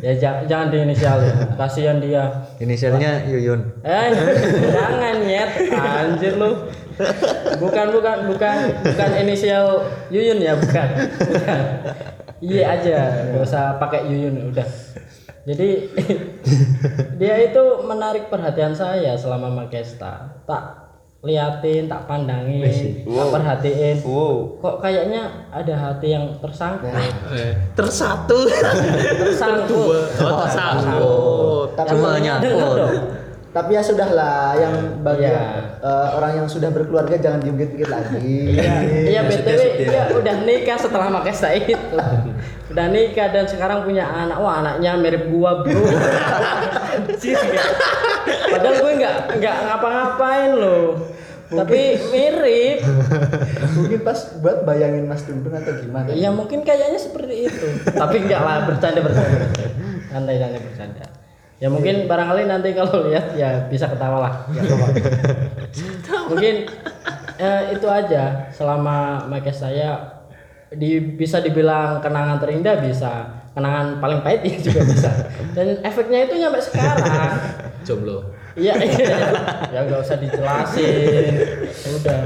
ya 0.00 0.12
ja- 0.16 0.42
jangan 0.42 0.66
diinisialin 0.68 1.30
kasihan 1.54 1.98
dia 1.98 2.26
inisialnya 2.58 3.22
Yuyun 3.24 3.62
Eh, 3.80 4.08
jangan 4.68 5.22
nyet, 5.22 5.50
anjir 5.70 6.34
lu. 6.34 6.66
Bukan 7.56 7.86
bukan 7.90 8.18
bukan 8.26 8.56
bukan 8.82 9.10
inisial 9.16 9.82
Yuyun 10.08 10.38
ya, 10.38 10.54
bukan. 10.54 10.88
Bukan. 11.22 11.60
Iya 12.38 12.64
aja, 12.72 12.98
nggak 13.30 13.42
usah 13.42 13.78
pakai 13.78 14.04
Yuyun 14.04 14.50
udah. 14.50 14.66
Jadi 15.44 15.68
dia 17.20 17.34
itu 17.42 17.62
menarik 17.80 18.26
perhatian 18.26 18.72
saya 18.72 19.14
selama 19.14 19.50
Makesta. 19.54 20.34
Tak 20.44 20.83
liatin, 21.24 21.88
tak 21.88 22.04
pandangin, 22.04 22.68
tak 23.02 23.26
perhatiin. 23.32 23.96
Kok 24.60 24.76
kayaknya 24.78 25.22
ada 25.48 25.74
hati 25.74 26.12
yang 26.12 26.28
tersangkut. 26.36 26.92
Tersatu. 27.72 28.44
Tersangkut. 29.18 30.04
Oh, 30.20 30.44
tersangkut. 30.44 31.68
Cuma 31.88 32.08
Yang- 32.14 32.22
nyangkut. 32.22 32.44
denger 32.46 32.70
dong. 32.76 32.96
Tapi 33.54 33.70
ya 33.70 33.78
sudahlah, 33.78 34.58
yang 34.58 34.74
bagi 35.06 35.30
Iya. 35.30 35.78
eh, 35.78 36.08
orang 36.18 36.42
yang 36.42 36.48
sudah 36.50 36.74
berkeluarga 36.74 37.14
jangan 37.14 37.38
diungkit-ungkit 37.38 37.86
lagi. 37.86 38.50
Iya, 38.50 38.74
iya 39.06 39.20
BTW 39.22 39.60
dia 39.78 40.10
udah 40.10 40.34
nikah 40.42 40.74
setelah 40.74 41.06
Makesta 41.06 41.54
itu. 41.54 41.78
Udah 42.66 42.86
nikah 42.90 43.30
dan 43.30 43.46
sekarang 43.46 43.86
punya 43.86 44.02
anak. 44.02 44.42
Wah, 44.42 44.58
anaknya 44.58 44.98
mirip 44.98 45.30
gua, 45.30 45.62
Bro. 45.62 45.70
Ya. 47.22 47.38
Padahal 48.50 48.74
gue 48.76 48.92
nggak 48.98 49.16
nggak 49.38 49.56
ngapa-ngapain 49.66 50.50
loh. 50.54 50.94
Tapi 51.58 51.80
mirip. 52.10 52.78
Mungkin 53.78 54.00
pas 54.02 54.18
buat 54.42 54.66
bayangin 54.66 55.06
Mas 55.06 55.22
Tungtung 55.22 55.54
atau 55.54 55.72
gimana? 55.78 56.10
Ya 56.14 56.30
mungkin 56.30 56.62
kayaknya 56.62 56.98
seperti 56.98 57.50
itu. 57.50 57.66
Tapi 57.90 58.26
enggak 58.26 58.42
lah, 58.42 58.66
bercanda 58.66 59.00
bercanda. 59.02 59.46
Santai 60.10 60.36
santai 60.38 60.60
bercanda. 60.62 61.06
Ya 61.62 61.68
mungkin 61.70 62.10
barangkali 62.10 62.50
nanti 62.50 62.74
kalau 62.74 63.08
lihat 63.08 63.38
ya 63.38 63.70
bisa 63.70 63.88
ketawa 63.88 64.18
lah. 64.20 64.34
Ya, 64.52 64.62
mungkin 66.28 66.54
eh, 67.38 67.62
itu 67.74 67.86
aja 67.88 68.50
selama 68.50 69.26
make 69.30 69.54
saya 69.54 70.22
di 70.74 70.98
bisa 70.98 71.38
dibilang 71.38 72.02
kenangan 72.02 72.42
terindah 72.42 72.82
bisa 72.82 73.30
kenangan 73.54 74.02
paling 74.02 74.20
pahit 74.26 74.42
ya 74.42 74.58
juga 74.66 74.80
bisa 74.82 75.10
dan 75.54 75.78
efeknya 75.86 76.26
itu 76.26 76.34
nyampe 76.42 76.58
sekarang 76.58 76.98
Jomblo. 77.86 78.43
Iya, 78.54 78.74
iya. 78.78 79.16
ya 79.74 79.78
nggak 79.82 79.98
usah 79.98 80.16
dijelasin. 80.16 81.34
Udah, 81.98 82.18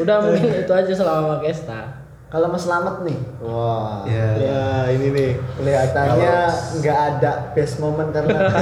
udah 0.00 0.16
mungkin 0.24 0.64
itu 0.64 0.72
aja 0.72 0.92
selama 0.92 1.36
Makesta. 1.36 2.00
Kalau 2.28 2.52
Mas 2.52 2.60
Slamet 2.60 3.08
nih, 3.08 3.16
wah, 3.40 4.04
Ya. 4.04 4.36
ya 4.36 4.64
ini 4.92 5.16
nih 5.16 5.30
kelihatannya 5.56 6.36
nggak 6.76 6.98
ada 7.16 7.32
best 7.56 7.80
moment 7.80 8.12
karena 8.12 8.52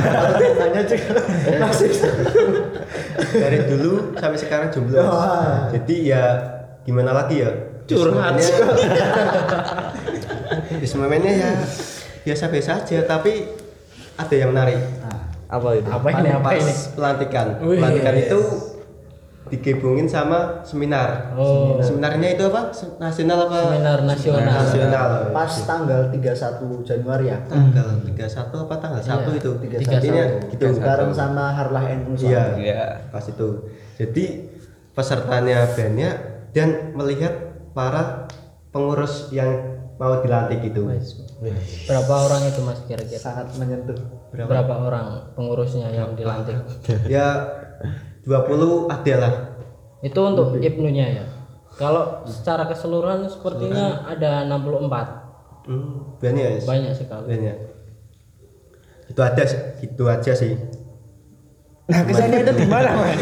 hanya 0.55 0.87
juga 0.87 1.19
masih 1.67 1.91
dari 3.43 3.59
dulu 3.67 4.15
sampai 4.15 4.39
sekarang 4.39 4.71
jomblo 4.71 5.03
Wah. 5.03 5.67
jadi 5.75 5.97
ya 5.99 6.25
gimana 6.87 7.11
lagi 7.11 7.43
ya 7.43 7.51
Curhat. 7.91 8.39
Bis 10.79 10.95
momennya 10.99 11.33
ya 11.35 11.51
biasa-biasa 12.23 12.87
aja 12.87 13.03
tapi 13.03 13.51
ada 14.15 14.35
yang 14.35 14.55
menarik 14.55 14.79
Apa 15.49 15.69
itu? 15.75 15.89
Apa 15.89 16.09
ini? 16.13 16.29
Apa 16.31 16.49
pas 16.49 16.59
ini? 16.59 16.75
pelantikan 16.93 17.47
Wih. 17.61 17.79
pelantikan 17.79 18.15
itu 18.17 18.41
digabungin 19.47 20.11
sama 20.11 20.59
seminar 20.61 21.31
Oh. 21.33 21.79
seminarnya 21.79 22.35
itu 22.35 22.43
apa 22.45 22.67
nasional 22.99 23.47
apa 23.47 23.59
Seminar 23.71 23.99
nasional. 24.03 24.43
nasional 24.59 25.11
pas 25.31 25.53
tanggal 25.63 26.01
31 26.11 26.83
Januari 26.83 27.31
ya. 27.31 27.39
tanggal 27.47 27.87
31 28.03 28.27
apa 28.59 28.75
tanggal 28.77 28.99
1 28.99 29.07
Iya, 29.07 29.39
itu 29.39 29.51
31. 29.55 29.87
intinya 29.87 30.25
gitu 30.51 30.65
bareng 30.77 31.13
sama 31.15 31.55
Harlah 31.55 31.85
NU 31.95 32.19
iya 32.19 32.45
Iya. 32.59 32.83
pas 33.07 33.23
itu 33.23 33.71
jadi 33.95 34.25
pesertanya 34.93 35.71
banyak 35.71 36.15
dan 36.51 36.69
melihat 36.93 37.35
para 37.71 38.27
pengurus 38.69 39.31
yang 39.31 39.76
mau 39.97 40.21
dilantik 40.21 40.61
itu 40.63 40.81
Berapa 41.85 42.15
orang 42.25 42.43
itu 42.47 42.61
Mas 42.61 42.81
kira-kira? 42.85 43.17
sangat 43.17 43.53
menyentuh. 43.57 43.97
Berapa 44.31 44.75
orang 44.79 45.07
pengurusnya 45.33 45.89
yang 45.89 46.13
dilantik? 46.13 46.57
ya 47.09 47.45
20 48.25 48.89
ada 48.89 49.15
lah 49.17 49.33
Itu 50.01 50.21
untuk 50.23 50.57
Ibnunya 50.57 51.07
ya. 51.15 51.25
Kalau 51.77 52.25
secara 52.25 52.65
keseluruhan 52.67 53.29
sepertinya 53.29 54.05
ada 54.07 54.45
64. 54.45 55.69
hmm, 55.69 56.21
banyak 56.21 56.45
ya 56.47 56.61
Banyak 56.63 56.93
sekali. 56.95 57.27
banyak 57.27 57.57
itu 59.07 59.21
ada 59.23 59.43
itu 59.79 60.03
aja 60.05 60.33
sih 60.35 60.59
Nah, 61.87 62.03
kesannya 62.03 62.43
itu 62.43 62.53
di 62.53 62.67
mana, 62.67 62.91
Mas? 62.99 63.15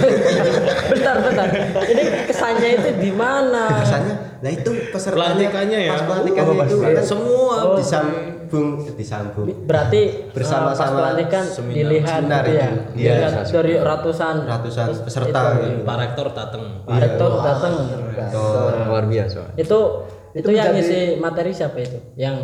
bentar, 0.96 1.16
bentar. 1.20 1.46
Ini 1.84 2.02
kesannya 2.24 2.68
itu 2.74 2.90
di 2.96 3.10
mana? 3.12 3.64
kesannya 3.76 4.14
nah 4.40 4.50
itu 4.50 4.70
pesertanya 4.88 5.24
Pelantikannya 5.48 5.78
ya? 5.80 5.92
pas 5.92 6.02
pelantikannya 6.04 6.52
Oh, 6.52 6.64
itu 6.64 6.76
kan 6.76 6.92
Semua 7.00 7.56
Oh, 7.60 7.76
disambung 7.76 8.72
disambung 8.92 9.46
Berarti 9.64 10.00
Bersama-sama 10.32 10.72
eh, 10.72 10.80
pas 10.80 10.96
pelantikan 10.96 11.44
seminar. 11.44 11.76
dilihat 11.76 12.18
Seminar 12.18 12.42
gitu 12.42 12.52
ya. 12.52 12.64
itu. 12.64 12.80
Iya. 12.94 13.12
Dilihat 13.14 13.32
dari 13.48 13.74
ratusan 13.78 14.34
ratusan 14.44 14.86
Terus 14.86 15.00
peserta 15.00 15.40
itu, 15.40 15.60
gitu. 15.62 15.80
Pak 15.82 15.96
Rektor 15.98 16.26
datang. 16.32 16.62
Pak 16.84 16.98
Rektor 17.00 17.30
datang. 17.40 17.72
Luar 18.84 19.04
biasa. 19.04 19.40
Itu 19.54 19.78
itu, 20.34 20.40
Itu 20.40 20.50
yang 20.50 20.72
ngisi 20.72 21.00
materi 21.16 21.52
siapa 21.52 21.78
itu? 21.78 21.98
Yang 22.16 22.36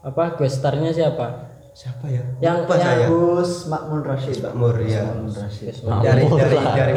apa 0.00 0.24
guestarnya 0.34 0.92
siapa? 0.92 1.26
Siapa 1.76 2.08
ya 2.08 2.24
Yang 2.40 2.56
Lupa 2.58 2.74
yang 2.74 2.84
saya 2.88 3.06
Gus 3.06 3.52
Makmun 3.68 4.00
Rashid. 4.00 4.36
Makmur 4.40 4.74
ya 4.80 5.04
Makmun 5.04 5.28
Rashid. 5.30 5.74
dari 6.00 6.24
dari 6.24 6.56
dari 6.72 6.92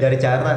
dari 0.00 0.16
cara 0.16 0.52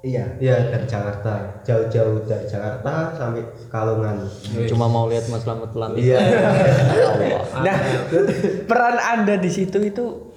Iya. 0.00 0.24
ya 0.40 0.56
dari 0.70 0.86
Jakarta 0.86 1.60
jauh-jauh 1.60 2.24
dari 2.24 2.46
Jakarta 2.46 3.12
sampai 3.12 3.42
Kalungan 3.66 4.22
Cuma 4.64 4.86
mau 4.86 5.04
lihat 5.04 5.28
Mas 5.28 5.42
Slamet 5.42 5.68
pelantikan. 5.68 6.00
iya 6.00 6.20
Nah, 7.66 7.76
peran 8.64 8.96
Anda 8.96 9.36
di 9.36 9.50
situ 9.50 9.76
itu 9.76 10.30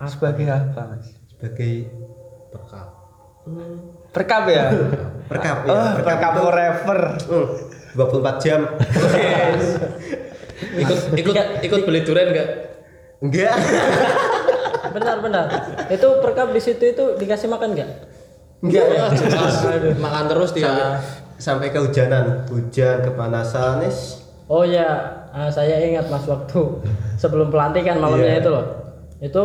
sebagai 0.00 0.46
apa, 0.46 0.94
Mas? 0.94 1.10
sebagai 1.28 1.90
Berkap. 2.48 2.86
Perkap 4.10 4.42
ya? 4.46 4.64
perkap 5.26 5.56
Oh, 5.64 5.74
ya 5.74 6.00
perkap 6.00 6.32
forever. 6.38 7.00
hmm, 7.20 7.46
24 7.92 8.40
jam 8.40 8.60
Ikut 10.76 10.98
ikut 11.14 11.34
ikut 11.60 11.80
beli 11.82 12.00
durian 12.00 12.30
enggak? 12.30 12.48
enggak 13.20 13.54
Benar 14.90 15.16
benar. 15.18 15.44
Itu 15.86 16.18
perkap 16.18 16.50
di 16.50 16.58
situ 16.58 16.84
itu 16.84 17.04
dikasih 17.16 17.46
makan 17.46 17.74
nggak? 17.74 17.90
enggak 18.60 18.86
ya 18.86 19.04
Makan 19.96 20.24
terus 20.26 20.50
dia. 20.52 21.00
sampai 21.36 21.70
kehujanan 21.70 22.44
hujan 22.46 23.00
kepanasan 23.00 23.80
es 23.80 24.20
Oh 24.44 24.60
ya, 24.60 24.84
ah, 25.30 25.46
saya 25.46 25.78
ingat 25.80 26.04
mas 26.06 26.26
waktu 26.26 26.60
sebelum 27.16 27.48
pelantikan 27.48 27.96
malamnya 27.96 28.34
Iya. 28.34 28.40
itu 28.40 28.50
loh. 28.50 28.66
Itu 29.18 29.44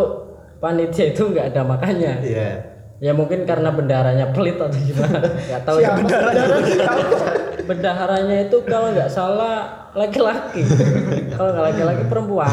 panitia 0.57 1.05
itu 1.07 1.29
nggak 1.29 1.53
ada 1.53 1.61
makannya. 1.63 2.13
iya 2.21 2.49
Ya 2.97 3.11
mungkin 3.11 3.43
karena 3.43 3.69
bendaharanya 3.69 4.31
pelit 4.31 4.55
atau 4.55 4.71
gimana. 4.71 5.19
Nggak 5.19 5.61
tahu 5.63 5.77
ya. 5.83 5.91
Bendaharanya 7.65 8.47
itu 8.47 8.57
kalau 8.63 8.93
nggak 8.93 9.09
salah 9.09 9.89
laki-laki. 9.91 10.61
kalau 11.33 11.49
nggak 11.51 11.65
laki-laki 11.71 12.03
perempuan. 12.05 12.51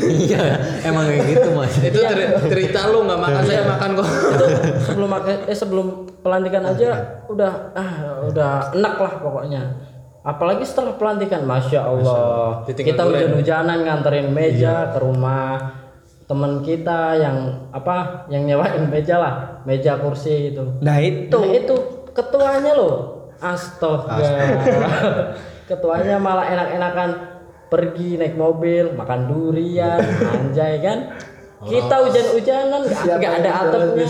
Iya, 0.00 0.42
emang 0.82 1.04
kayak 1.04 1.24
gitu, 1.28 1.48
Mas. 1.52 1.74
Itu 1.76 1.98
ceri- 2.00 2.32
cerita 2.48 2.88
lu 2.88 3.04
nggak 3.04 3.20
makan 3.20 3.42
saya 3.44 3.62
makan 3.68 3.90
kok. 3.94 4.08
itu 4.08 4.46
sebelum 4.82 5.08
makan- 5.10 5.44
eh 5.44 5.56
sebelum 5.56 5.86
pelantikan 6.20 6.64
aja 6.64 6.88
udah 7.26 7.52
ah 7.72 7.92
udah 8.24 8.72
enak 8.72 8.94
lah 8.94 9.12
pokoknya 9.20 9.62
apalagi 10.20 10.60
setelah 10.62 10.92
pelantikan 10.94 11.48
masya 11.48 11.80
allah 11.80 12.60
Ditinggal 12.62 12.92
kita 12.92 13.02
duren. 13.02 13.16
hujan-hujanan 13.32 13.78
nganterin 13.80 14.28
meja 14.28 14.92
ke 14.92 15.00
rumah 15.00 15.79
teman 16.30 16.62
kita 16.62 17.18
yang 17.18 17.66
apa 17.74 18.22
yang 18.30 18.46
nyewain 18.46 18.86
meja 18.86 19.18
lah 19.18 19.34
meja 19.66 19.98
kursi 19.98 20.54
itu 20.54 20.62
Nah, 20.78 21.02
itu. 21.02 21.34
Nah, 21.34 21.50
itu 21.50 21.74
ketuanya 22.14 22.78
loh. 22.78 23.26
Astaga. 23.42 24.14
Ketuanya 25.70 26.22
malah 26.22 26.46
enak-enakan 26.46 27.10
pergi 27.66 28.14
naik 28.14 28.38
mobil 28.38 28.94
makan 28.94 29.26
durian 29.26 29.98
anjay 30.30 30.78
kan? 30.78 31.18
Kita 31.60 31.98
hujan-hujanan 32.06 32.82
nggak 32.88 33.32
ada 33.42 33.50
atapnya. 33.66 34.06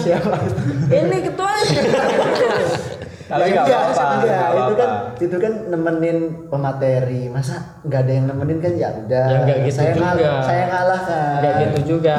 ini 0.92 1.16
ketuanya 1.24 1.83
Tapi 3.31 3.47
nggak 3.47 3.62
Enggak, 3.62 3.83
apa-apa, 3.87 4.14
enggak, 4.16 4.49
itu 4.51 4.75
kan 4.75 4.90
itu 5.16 5.37
kan 5.38 5.53
nemenin 5.69 6.19
pemateri. 6.47 7.23
Masa 7.27 7.55
nggak 7.81 8.01
ada 8.01 8.12
yang 8.12 8.27
nemenin 8.27 8.59
kan 8.59 8.73
ya 8.75 8.88
udah. 8.93 9.25
Ya, 9.25 9.38
nggak 9.40 9.59
gitu 9.62 9.77
saya 9.77 9.90
juga. 9.90 10.03
ngalah, 10.05 10.43
saya 10.43 10.64
ngalah 10.66 11.01
kan. 11.01 11.33
nggak 11.38 11.55
gitu 11.57 11.79
juga 11.88 12.16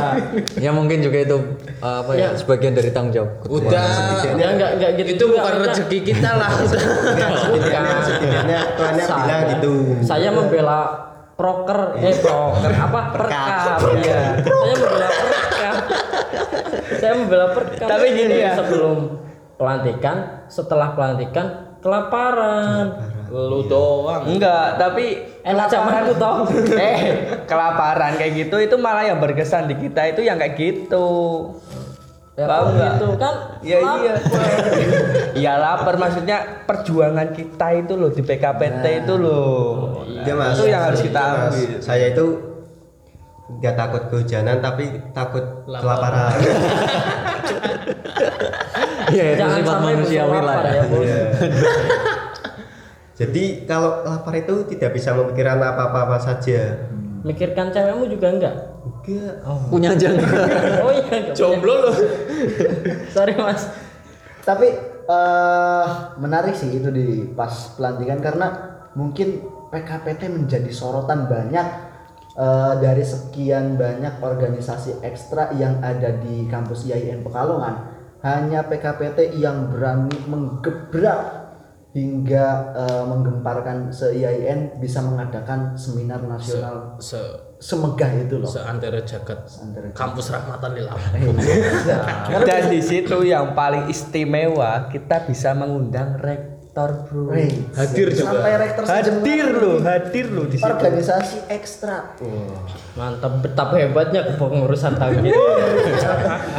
Ya 0.57 0.71
mungkin 0.71 0.97
juga 0.99 1.17
itu 1.19 1.37
apa 1.77 2.11
ya, 2.13 2.19
Ya. 2.21 2.29
sebagian 2.33 2.73
dari 2.73 2.89
tanggung 2.89 3.11
jawab. 3.11 3.31
ketua. 3.39 3.59
Udah. 3.59 3.85
ya 4.33 4.47
nggak 4.53 4.71
nggak 4.73 4.91
gitu 4.95 5.09
Itu 5.11 5.25
bukan 5.29 5.43
Kita- 5.51 5.63
rezeki 5.67 5.97
kita 6.01 6.29
lah. 6.33 6.51
setidaknya 8.01 8.59
tuannya 8.73 9.03
Saya- 9.03 9.19
bilang 9.21 9.41
gitu 9.49 9.73
saya 10.01 10.29
membela 10.31 10.79
proker 11.33 11.79
eh 11.97 12.15
proker 12.15 12.71
apa 12.71 12.99
perkap 13.11 13.77
ya 13.97 14.21
saya 14.37 14.73
membela 14.75 15.09
perkap 15.09 15.75
saya 16.93 17.13
membela 17.15 17.47
perkap 17.51 17.87
Tapi 17.87 18.05
gini 18.11 18.35
ya. 18.37 18.53
sebelum 18.55 18.97
pelantikan 19.57 20.17
setelah 20.51 20.91
pelantikan 20.91 21.79
kelaparan 21.79 23.07
Lu 23.31 23.63
doang. 23.63 24.27
Enggak, 24.27 24.75
tapi 24.75 25.23
enak 25.39 25.71
zaman 25.71 26.03
itu 26.03 26.19
toh 26.19 26.43
eh 26.75 26.99
kelaparan 27.47 28.19
kayak 28.19 28.43
gitu 28.43 28.59
itu 28.59 28.75
malah 28.75 29.07
yang 29.07 29.23
berkesan 29.23 29.71
di 29.71 29.79
kita 29.79 30.11
itu 30.11 30.19
yang 30.21 30.35
kayak 30.35 30.59
gitu. 30.59 31.07
ya 32.35 32.47
Paham 32.47 32.63
kok 32.63 32.71
nggak? 32.75 32.91
gitu 32.95 33.07
kan 33.15 33.35
Ya 33.63 33.77
iya. 33.79 34.13
lapar. 34.19 34.19
Iya 35.39 35.53
lapar 35.55 35.95
maksudnya 35.95 36.37
perjuangan 36.67 37.31
kita 37.31 37.67
itu 37.79 37.93
loh 37.95 38.11
di 38.11 38.19
PKPT 38.19 39.07
itu 39.07 39.13
loh. 39.15 40.03
Iya, 40.03 40.33
Mas. 40.35 40.59
Itu 40.59 40.67
yang 40.67 40.83
harus 40.91 40.99
kita 40.99 41.21
ambil. 41.47 41.79
Saya 41.79 42.11
itu 42.11 42.50
nggak 43.59 43.75
takut 43.75 44.03
kehujanan 44.13 44.61
tapi 44.63 44.85
takut 45.11 45.43
kelaparan. 45.65 46.37
Iya, 49.11 49.23
itu 49.27 49.43
jangan 49.43 49.55
sifat 49.59 49.79
manusiawi 49.83 50.39
lah. 50.39 50.41
lapar 50.41 50.65
ya. 50.71 50.71
ya 50.71 50.85
Iya. 50.87 51.23
Jadi 53.21 53.43
kalau 53.67 54.07
lapar 54.07 54.33
itu 54.39 54.55
tidak 54.71 54.95
bisa 54.95 55.11
memikirkan 55.13 55.59
apa-apa 55.59 56.17
saja. 56.17 56.87
mikirkan 57.21 57.69
cewekmu 57.69 58.09
juga 58.09 58.27
enggak 58.33 58.55
Enggak. 58.81 59.45
Punya 59.69 59.93
aja 59.93 60.07
nggak? 60.09 60.31
oh 60.85 60.89
iya 60.89 61.15
enggak. 61.21 61.35
Jomblo 61.37 61.73
lu. 61.85 61.91
sorry 63.13 63.37
mas 63.37 63.69
Tapi 64.41 64.67
eh 65.05 65.87
menarik 66.17 66.57
sih 66.57 66.81
itu 66.81 66.89
di 66.89 67.29
pas 67.37 67.77
pelantikan 67.77 68.17
karena 68.21 68.47
mungkin 68.97 69.45
PKPT 69.69 70.33
menjadi 70.33 70.71
sorotan 70.73 71.29
banyak 71.29 71.90
eh, 72.33 72.73
dari 72.79 73.03
sekian 73.03 73.75
banyak 73.75 74.19
organisasi 74.19 75.03
ekstra 75.03 75.51
yang 75.55 75.79
ada 75.81 76.15
di 76.17 76.47
kampus 76.47 76.85
IAIN 76.85 77.23
Pekalongan. 77.23 77.99
Hanya 78.21 78.69
PKPT 78.69 79.33
yang 79.41 79.73
berani 79.73 80.13
menggebrak 80.29 81.41
hingga 81.91 82.47
eh, 82.71 83.03
menggemparkan 83.03 83.91
se 83.91 84.15
IAIN 84.15 84.79
bisa 84.79 85.03
mengadakan 85.03 85.75
seminar 85.75 86.23
nasional 86.23 86.95
Se 87.03 87.19
semegah 87.61 88.09
itu 88.15 88.41
loh. 88.41 88.49
seantero 88.49 88.97
jagat 89.05 89.45
Seantero 89.45 89.85
jagat. 89.85 89.99
kampus 89.99 90.33
rahmatan 90.33 90.71
lil 90.71 90.87
alamin 90.89 91.35
Dan 92.49 92.73
di 92.73 92.81
situ 92.81 93.21
yang 93.21 93.53
paling 93.53 93.85
istimewa 93.85 94.89
kita 94.89 95.29
bisa 95.29 95.53
mengundang 95.53 96.17
rektor 96.17 96.50
bro. 96.71 97.27
Wih, 97.29 97.51
Hadir 97.75 98.07
juga. 98.09 98.31
Sampai 98.31 98.51
rektor 98.55 98.83
Hadir 98.87 99.13
nih. 99.19 99.79
hadir 99.81 100.25
loh 100.31 100.45
di 100.47 100.55
situ. 100.55 100.65
Organisasi 100.65 101.37
ekstra. 101.47 102.15
Wah. 102.17 102.63
Mantap, 102.91 103.39
betapa 103.39 103.75
hebatnya 103.75 104.23
kepengurusan 104.25 104.95
tahun 104.95 105.19
ini. 105.21 105.31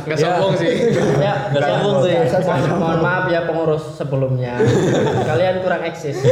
nggak 0.04 0.18
sombong 0.18 0.52
sih 0.54 0.68
ya, 1.16 1.48
Nggak 1.48 1.62
sombong 1.62 1.96
sih. 2.04 2.14
mohon, 2.42 2.70
mohon 2.78 3.00
maaf 3.00 3.24
ya 3.28 3.40
pengurus 3.44 3.84
sebelumnya. 3.94 4.60
Kalian 5.28 5.60
kurang 5.60 5.80
eksis. 5.82 6.20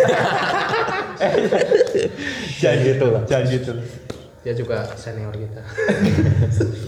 Jangan 2.61 2.79
gitu 2.83 3.05
lah. 3.11 3.23
Jangan 3.25 3.47
gitu. 3.49 3.73
dia 4.41 4.57
juga 4.57 4.89
senior 4.97 5.37
kita 5.37 5.61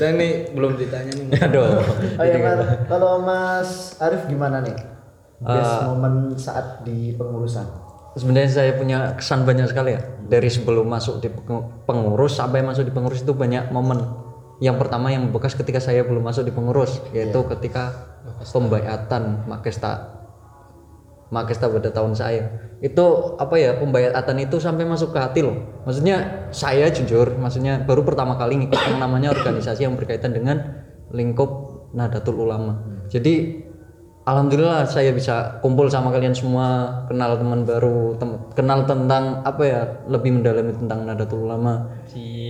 dan 0.01 0.17
nih 0.17 0.57
belum 0.57 0.73
ditanya 0.73 1.13
nih 1.13 1.37
Aduh. 1.37 1.85
Oh 2.17 2.25
ya, 2.25 2.41
Mar. 2.41 2.89
kalau 2.89 3.21
Mas 3.21 3.93
Arif 4.01 4.25
gimana 4.25 4.65
nih? 4.65 4.73
Best 5.43 5.75
momen 5.91 6.15
saat 6.39 6.87
di 6.87 7.13
pengurusan. 7.19 7.67
Sebenarnya 8.15 8.51
saya 8.53 8.73
punya 8.77 9.17
kesan 9.19 9.43
banyak 9.43 9.67
sekali 9.67 9.97
ya. 9.97 10.01
Dari 10.29 10.47
sebelum 10.47 10.87
masuk 10.87 11.19
di 11.19 11.33
peng- 11.33 11.83
pengurus 11.89 12.39
sampai 12.39 12.63
masuk 12.63 12.87
di 12.87 12.93
pengurus 12.93 13.25
itu 13.25 13.33
banyak 13.35 13.73
momen. 13.75 14.05
Yang 14.63 14.87
pertama 14.87 15.11
yang 15.11 15.35
bekas 15.35 15.59
ketika 15.59 15.83
saya 15.83 16.07
belum 16.07 16.23
masuk 16.23 16.47
di 16.47 16.53
pengurus, 16.55 17.03
yaitu 17.11 17.43
ketika 17.51 18.15
pembaiatan 18.55 19.49
Makesta 19.51 20.23
Makesta 21.33 21.73
pada 21.73 21.89
tahun 21.89 22.13
saya. 22.13 22.77
Itu 22.85 23.35
apa 23.41 23.57
ya 23.57 23.81
pembaiatan 23.81 24.37
itu 24.45 24.61
sampai 24.61 24.85
masuk 24.85 25.17
ke 25.17 25.19
hati 25.19 25.41
loh. 25.41 25.81
Maksudnya 25.89 26.47
saya 26.53 26.93
jujur, 26.93 27.41
maksudnya 27.41 27.81
baru 27.89 28.05
pertama 28.05 28.37
kali 28.37 28.61
ngikut 28.61 28.77
yang 28.77 29.01
namanya 29.01 29.33
organisasi 29.33 29.89
yang 29.89 29.97
berkaitan 29.97 30.37
dengan 30.37 30.85
lingkup 31.09 31.49
Nahdlatul 31.97 32.37
Ulama. 32.37 32.85
Jadi 33.09 33.65
Alhamdulillah 34.23 34.87
saya 34.87 35.11
bisa 35.11 35.59
kumpul 35.59 35.91
sama 35.91 36.15
kalian 36.15 36.31
semua, 36.31 37.03
kenal 37.11 37.35
teman 37.35 37.67
baru, 37.67 38.15
tem- 38.23 38.39
kenal 38.55 38.87
tentang 38.87 39.43
apa 39.43 39.63
ya, 39.67 39.81
lebih 40.07 40.39
mendalami 40.39 40.79
tentang 40.79 41.03
Nahdlatul 41.03 41.43
Ulama. 41.43 41.91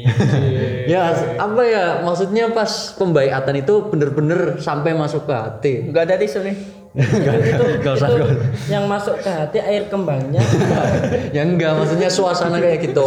ya 0.92 1.16
apa 1.40 1.62
ya, 1.64 2.04
maksudnya 2.04 2.52
pas 2.52 2.92
pembaiatan 3.00 3.56
itu 3.56 3.88
bener-bener 3.88 4.60
sampai 4.60 4.92
masuk 4.92 5.24
ke 5.24 5.32
hati. 5.32 5.72
Enggak 5.88 6.12
ada 6.12 6.20
tisu 6.20 6.44
nih. 6.44 6.56
itu, 6.92 7.64
Nggak 7.80 7.94
usah, 7.96 8.08
itu 8.12 8.16
nggak 8.20 8.68
yang 8.68 8.84
masuk 8.84 9.16
ke 9.24 9.30
hati 9.32 9.58
air 9.64 9.88
kembangnya. 9.88 10.44
ya 11.36 11.40
enggak, 11.40 11.72
maksudnya 11.72 12.12
suasana 12.12 12.60
kayak 12.60 12.84
gitu. 12.84 13.06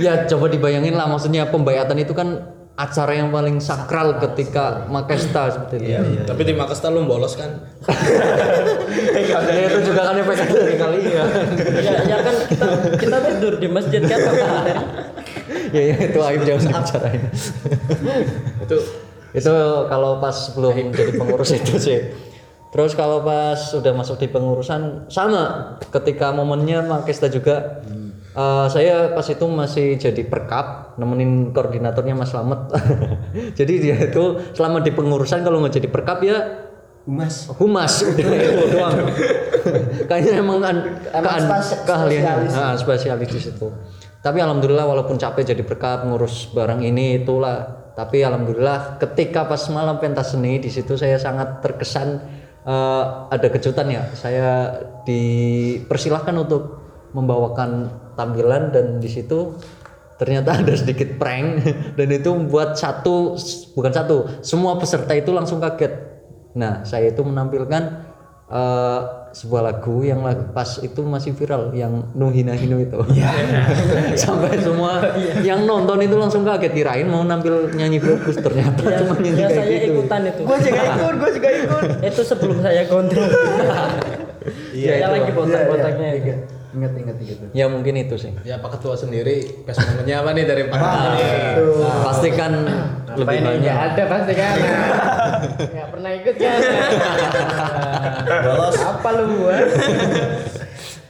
ya 0.00 0.24
coba 0.24 0.48
dibayangin 0.48 0.96
lah, 0.96 1.04
maksudnya 1.04 1.52
pembaiatan 1.52 2.00
itu 2.00 2.16
kan 2.16 2.59
acara 2.80 3.12
yang 3.12 3.28
paling 3.28 3.60
sakral 3.60 4.16
ketika 4.16 4.88
Makesta 4.88 5.52
seperti 5.52 5.92
itu. 5.92 6.24
tapi 6.24 6.48
di 6.48 6.56
Makesta 6.56 6.88
lu 6.88 7.04
bolos 7.04 7.36
kan 7.36 7.60
Ya, 9.20 9.68
itu 9.68 9.78
juga 9.92 10.00
kan 10.10 10.16
efek 10.16 10.36
dari 10.48 10.76
kalian. 10.80 11.28
ya, 11.80 11.94
ya 12.08 12.18
kan 12.24 12.34
kita 12.48 12.66
kita 12.96 13.16
tidur 13.20 13.54
di 13.60 13.68
masjid 13.68 14.00
kan 14.02 14.20
ya, 15.70 15.82
ya 15.92 15.96
itu 16.08 16.18
aib 16.18 16.42
jangan 16.42 16.62
dibicarain. 16.72 17.22
itu 18.64 18.76
itu 19.30 19.54
kalau 19.86 20.18
pas 20.18 20.36
belum 20.56 20.90
jadi 20.90 21.12
pengurus 21.14 21.50
itu 21.54 21.74
sih 21.78 22.00
terus 22.70 22.94
kalau 22.94 23.22
pas 23.22 23.58
sudah 23.58 23.94
masuk 23.94 24.18
di 24.18 24.26
pengurusan 24.30 25.06
sama 25.10 25.74
ketika 25.90 26.30
momennya 26.34 26.82
Makesta 26.86 27.30
juga 27.30 27.82
eh, 28.36 28.66
saya 28.70 29.14
pas 29.14 29.26
itu 29.26 29.44
masih 29.48 29.98
jadi 29.98 30.22
perkap 30.26 30.96
nemenin 30.96 31.50
koordinatornya 31.50 32.14
Mas 32.14 32.30
Slamet. 32.30 32.70
Jadi 33.58 33.74
dia 33.80 33.96
itu 33.96 34.52
selama 34.52 34.84
di 34.84 34.92
pengurusan 34.92 35.40
kalau 35.40 35.62
nggak 35.64 35.80
jadi 35.80 35.88
perkap 35.88 36.18
ya 36.22 36.38
Humas. 37.08 37.48
humas. 37.56 37.92
Udah 38.12 38.28
itu 38.36 38.64
doang 38.76 38.96
kayaknya 40.08 40.44
emang 40.44 40.60
kan 40.60 40.76
spesialis. 41.72 42.52
nah, 42.52 42.76
spesialis 42.76 43.28
di 43.32 43.40
situ 43.40 43.72
tapi 44.20 44.38
alhamdulillah 44.44 44.84
walaupun 44.84 45.16
capek 45.16 45.56
jadi 45.56 45.62
berkat 45.64 46.04
ngurus 46.04 46.52
barang 46.52 46.84
ini 46.84 47.24
itulah. 47.24 47.80
Tapi 47.90 48.24
alhamdulillah 48.24 48.96
ketika 49.00 49.44
pas 49.44 49.60
malam 49.72 50.00
pentas 50.00 50.32
seni 50.32 50.56
di 50.60 50.72
situ 50.72 50.96
saya 50.96 51.16
sangat 51.16 51.64
terkesan 51.64 52.08
eh, 52.64 53.04
ada 53.32 53.48
kejutan 53.48 53.88
ya. 53.88 54.04
Saya 54.12 54.48
dipersilahkan 55.08 56.36
untuk 56.36 56.79
membawakan 57.12 57.90
tampilan 58.14 58.70
dan 58.74 58.86
di 59.02 59.08
situ 59.10 59.58
ternyata 60.20 60.60
ada 60.60 60.74
sedikit 60.76 61.16
prank. 61.16 61.64
Dan 61.98 62.08
itu 62.12 62.28
membuat 62.28 62.76
satu 62.76 63.40
bukan 63.72 63.92
satu 63.92 64.16
semua 64.44 64.76
peserta 64.76 65.16
itu 65.16 65.32
langsung 65.32 65.58
kaget. 65.64 65.96
Nah 66.60 66.84
saya 66.84 67.08
itu 67.08 67.24
menampilkan 67.24 67.82
eh, 68.52 69.00
sebuah 69.30 69.62
lagu 69.62 70.02
yang 70.02 70.26
pas 70.50 70.82
itu 70.82 71.06
masih 71.06 71.32
viral 71.38 71.70
yang 71.72 72.12
Nuhina 72.12 72.52
Hinu 72.52 72.82
itu. 72.84 73.00
Sampai 74.22 74.60
semua 74.60 75.00
yang 75.40 75.64
nonton 75.64 76.04
itu 76.04 76.20
langsung 76.20 76.44
kaget 76.44 76.76
kirain 76.76 77.08
mau 77.08 77.24
nampil 77.24 77.72
nyanyi 77.72 78.02
bagus 78.02 78.36
ternyata 78.36 78.82
ya, 78.84 79.00
cuma 79.00 79.14
nyanyi 79.16 79.40
ya 79.40 79.48
kayak 79.48 79.56
saya 79.56 79.78
gitu. 79.80 79.92
ikutan 79.96 80.20
itu. 80.28 80.42
Gue 80.44 80.58
juga 80.60 80.82
ikut, 80.84 81.14
gue 81.16 81.30
juga 81.38 81.48
ikut. 81.48 81.84
itu 82.04 82.20
sebelum 82.26 82.56
saya 82.60 82.82
kontrol. 82.90 83.30
Iya, 84.72 84.88
Saya 84.88 85.00
itu. 85.04 85.14
lagi 85.14 85.30
botak-botaknya 85.36 86.08
Iya, 86.10 86.18
itu. 86.20 86.59
Iya. 86.70 86.78
Ingat 86.86 86.92
ingat 87.02 87.16
gitu. 87.18 87.44
ya 87.50 87.66
mungkin 87.66 87.94
itu 87.98 88.14
sih 88.14 88.30
ya 88.46 88.62
Pak 88.62 88.78
Ketua 88.78 88.94
sendiri 88.94 89.66
momennya 89.66 90.16
apa 90.22 90.30
nih 90.38 90.44
dari 90.46 90.62
Pak 90.70 90.78
Ketua 90.78 91.08
nih? 91.14 91.30
Tuh. 91.58 92.02
pastikan 92.06 92.52
apa 93.10 93.18
lebih 93.18 93.36
ini 93.42 93.46
banyak 93.46 93.62
nggak 93.66 93.80
ada 93.90 94.02
pasti 94.06 94.32
kan 94.38 94.56
nggak 95.74 95.88
pernah 95.90 96.10
ikut 96.14 96.34
kan 96.38 96.58
Bolos. 98.46 98.76
apa 98.78 99.08
lu 99.18 99.24
gua 99.42 99.58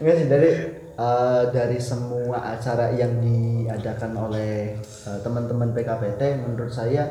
Enggak 0.01 0.17
sih 0.17 0.27
dari 0.33 0.51
eh, 0.97 1.43
dari 1.53 1.77
semua 1.77 2.57
acara 2.57 2.89
yang 2.97 3.21
diadakan 3.21 4.13
oleh 4.17 4.81
eh, 4.81 5.19
teman-teman 5.21 5.77
PKPT 5.77 6.41
menurut 6.41 6.73
saya 6.73 7.05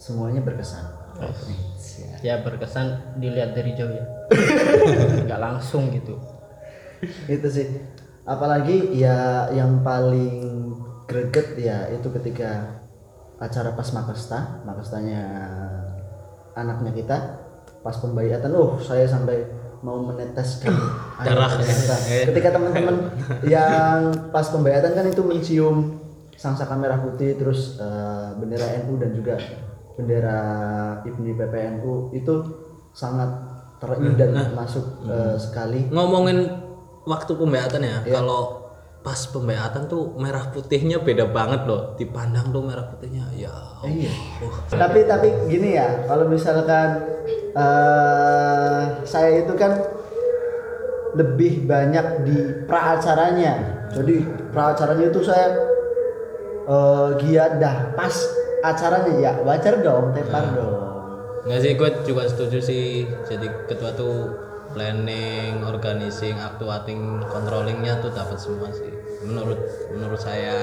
semuanya 0.00 0.40
berkesan. 0.40 0.88
ya 2.24 2.40
berkesan 2.40 3.20
dilihat 3.20 3.52
dari 3.52 3.76
jauh 3.76 3.92
ya 3.92 4.04
nggak 5.28 5.40
langsung 5.40 5.92
gitu 5.92 6.16
itu 7.26 7.48
sih. 7.48 7.68
Apalagi 8.28 8.94
ya 8.94 9.48
yang 9.50 9.80
paling 9.82 10.70
greget 11.10 11.58
ya 11.58 11.90
itu 11.90 12.06
ketika 12.14 12.78
acara 13.40 13.74
pas 13.74 13.88
Makasta 13.90 14.62
Makastanya 14.62 15.22
anaknya 16.54 16.92
kita 16.94 17.16
pas 17.80 17.96
pembayatan 17.96 18.52
oh 18.54 18.76
saya 18.78 19.08
sampai 19.08 19.40
mau 19.80 19.96
meneteskan 20.04 20.76
air 21.24 21.32
Darah. 21.40 21.56
ketika 22.28 22.52
teman-teman 22.52 23.08
yang 23.48 24.12
pas 24.28 24.44
pembayatan 24.52 24.92
kan 24.92 25.08
itu 25.08 25.24
mencium 25.24 25.96
sangsaka 26.36 26.76
merah 26.76 27.00
putih 27.00 27.40
terus 27.40 27.80
eh, 27.80 28.28
bendera 28.36 28.84
NU 28.84 29.00
dan 29.00 29.16
juga 29.16 29.40
bendera 29.96 30.40
IPNI 31.04 31.32
PPNU 31.36 32.12
itu 32.12 32.34
sangat 32.92 33.28
terenyuh 33.80 34.16
dan 34.16 34.52
masuk 34.52 35.04
eh, 35.08 35.36
sekali. 35.40 35.88
Ngomongin 35.88 36.68
waktu 37.04 37.32
pembayatan 37.32 37.80
ya 37.82 37.96
kalau 38.04 38.68
pas 39.00 39.16
pembayatan 39.26 39.88
tuh 39.88 40.12
merah 40.16 40.52
putihnya 40.52 41.00
beda 41.00 41.24
banget 41.28 41.64
loh. 41.64 41.96
Dipandang 41.96 42.52
tuh 42.52 42.60
merah 42.60 42.84
putihnya 42.86 43.24
ya 43.32 43.48
Iya. 43.80 44.12
Allah. 44.44 44.60
tapi 44.76 45.00
tapi 45.08 45.28
gini 45.48 45.72
ya 45.72 46.04
kalau 46.04 46.28
misalkan 46.28 47.00
eh 47.56 48.82
saya 49.02 49.40
itu 49.40 49.56
kan 49.56 49.72
lebih 51.16 51.64
banyak 51.64 52.22
di 52.22 52.36
pra 52.68 52.94
acaranya 52.94 53.56
jadi 53.90 54.20
pra 54.52 54.76
acaranya 54.76 55.08
itu 55.08 55.20
saya 55.24 55.48
eh 56.62 57.08
giat 57.18 57.56
dah 57.56 57.96
pas 57.96 58.12
acaranya. 58.60 59.12
Ya 59.16 59.32
wajar 59.40 59.80
dong 59.80 60.12
tepar 60.12 60.44
dong. 60.52 60.76
Nggak 61.40 61.58
sih 61.58 61.72
gue 61.72 61.88
juga 62.04 62.22
setuju 62.28 62.58
sih. 62.60 62.84
Jadi 63.24 63.48
ketua 63.66 63.96
tuh 63.96 64.28
planning 64.70 65.62
organizing 65.62 66.36
actuating 66.36 67.00
controllingnya 67.24 67.98
tuh 67.98 68.10
dapat 68.10 68.36
semua 68.36 68.70
sih. 68.70 68.90
Menurut 69.22 69.58
menurut 69.90 70.20
saya. 70.20 70.56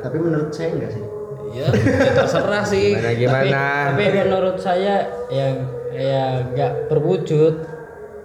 Tapi 0.00 0.16
menurut 0.16 0.50
saya 0.50 0.68
enggak 0.72 0.92
sih. 0.92 1.04
Ya, 1.52 1.66
ya 1.68 2.10
terserah 2.16 2.64
sih. 2.72 2.96
Gimana 2.96 3.12
gimana? 3.12 3.64
tapi, 3.92 4.02
tapi 4.04 4.18
menurut 4.24 4.56
saya 4.56 4.94
yang 5.28 5.54
ya 5.90 6.24
nggak 6.44 6.72
berwujud. 6.88 7.54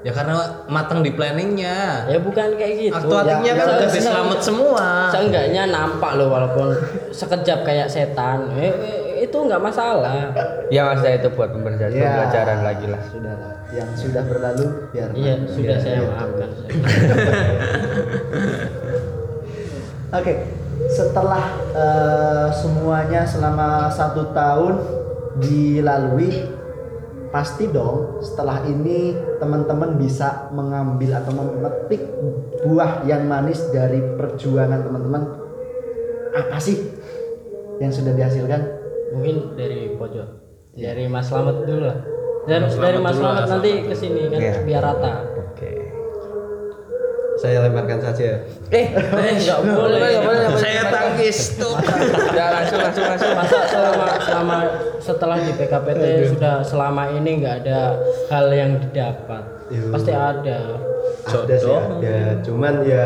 Ya 0.05 0.13
karena 0.13 0.39
matang 0.67 1.01
di 1.01 1.11
planningnya. 1.11 2.07
Ya 2.07 2.19
bukan 2.21 2.55
kayak 2.55 2.73
gitu. 2.79 2.95
Actuatingnya 2.95 3.51
Ya, 3.51 3.59
kan 3.59 3.67
udah 3.75 3.89
se- 3.89 4.05
selamat 4.05 4.39
semua. 4.39 4.85
Seenggaknya 5.11 5.63
nampak 5.67 6.15
loh 6.15 6.29
walaupun 6.29 6.77
sekejap 7.11 7.65
kayak 7.65 7.89
setan. 7.89 8.47
Eh, 8.55 8.71
eh, 8.71 8.71
itu 9.19 9.37
nggak 9.37 9.59
masalah. 9.59 10.31
Ya 10.69 10.85
masa 10.85 11.11
itu 11.11 11.27
buat 11.29 11.49
pembelajaran, 11.49 11.91
Ya. 11.91 12.07
pembelajaran 12.07 12.59
lagi 12.61 12.85
lah. 12.87 13.01
sudah 13.07 13.33
lah 13.33 13.53
yang 13.67 13.89
sudah 13.93 14.23
berlalu 14.23 14.65
biar 14.89 15.11
iya 15.11 15.43
sudah 15.43 15.75
Biar- 15.75 15.83
saya 15.83 15.99
biar- 15.99 16.09
maafkan. 16.09 16.47
Oke, 20.09 20.33
setelah 20.87 21.45
eh, 21.75 22.47
semuanya 22.55 23.27
selama 23.27 23.91
satu 23.91 24.31
tahun 24.31 24.79
dilalui 25.37 26.47
pasti 27.27 27.67
dong 27.67 28.23
setelah 28.23 28.63
ini 28.63 29.11
teman-teman 29.35 29.99
bisa 29.99 30.47
mengambil 30.49 31.19
atau 31.19 31.35
memetik 31.35 32.07
buah 32.63 33.03
yang 33.03 33.27
manis 33.27 33.67
dari 33.67 33.99
perjuangan 34.15 34.79
teman-teman. 34.79 35.43
Apa 36.31 36.55
sih 36.55 36.87
yang 37.77 37.91
sudah 37.91 38.15
dihasilkan 38.15 38.76
Mungkin 39.09 39.35
dari 39.53 39.93
pojok. 39.93 40.27
Dari 40.73 41.05
Mas 41.05 41.25
Slamet 41.25 41.63
dulu 41.63 41.83
lah. 41.83 41.97
Dan 42.45 42.67
dari 42.69 42.97
Mas 42.97 43.15
Slamet 43.15 43.45
nanti 43.45 43.71
ke 43.83 43.93
sini 43.93 44.27
kan 44.27 44.39
Iya. 44.39 44.53
biar 44.63 44.81
rata. 44.81 45.13
Oke. 45.37 45.71
Saya 47.37 47.61
lemparkan 47.61 48.01
saja. 48.01 48.41
Eh, 48.67 48.85
Enggak 48.93 49.59
boleh. 49.69 49.99
Saya 50.55 50.89
tangkis 50.89 51.53
tuh. 51.55 51.73
Udah 52.33 52.47
langsung 52.51 52.79
langsung 52.79 53.05
langsung. 53.05 53.31
Masa 53.31 53.59
selama 53.63 54.07
selama 54.17 54.57
setelah 54.97 55.37
di 55.37 55.51
PKPT 55.53 56.03
sudah 56.33 56.55
selama 56.61 57.03
ini 57.13 57.31
nggak 57.37 57.55
ada 57.61 57.93
hal 58.27 58.49
yang 58.49 58.81
didapat. 58.81 59.43
Yo. 59.69 59.93
Pasti 59.93 60.11
ada. 60.11 60.59
Ada 61.27 61.55
sih 61.57 61.67
ada, 61.69 62.17
cuman 62.41 62.73
ya 62.81 63.05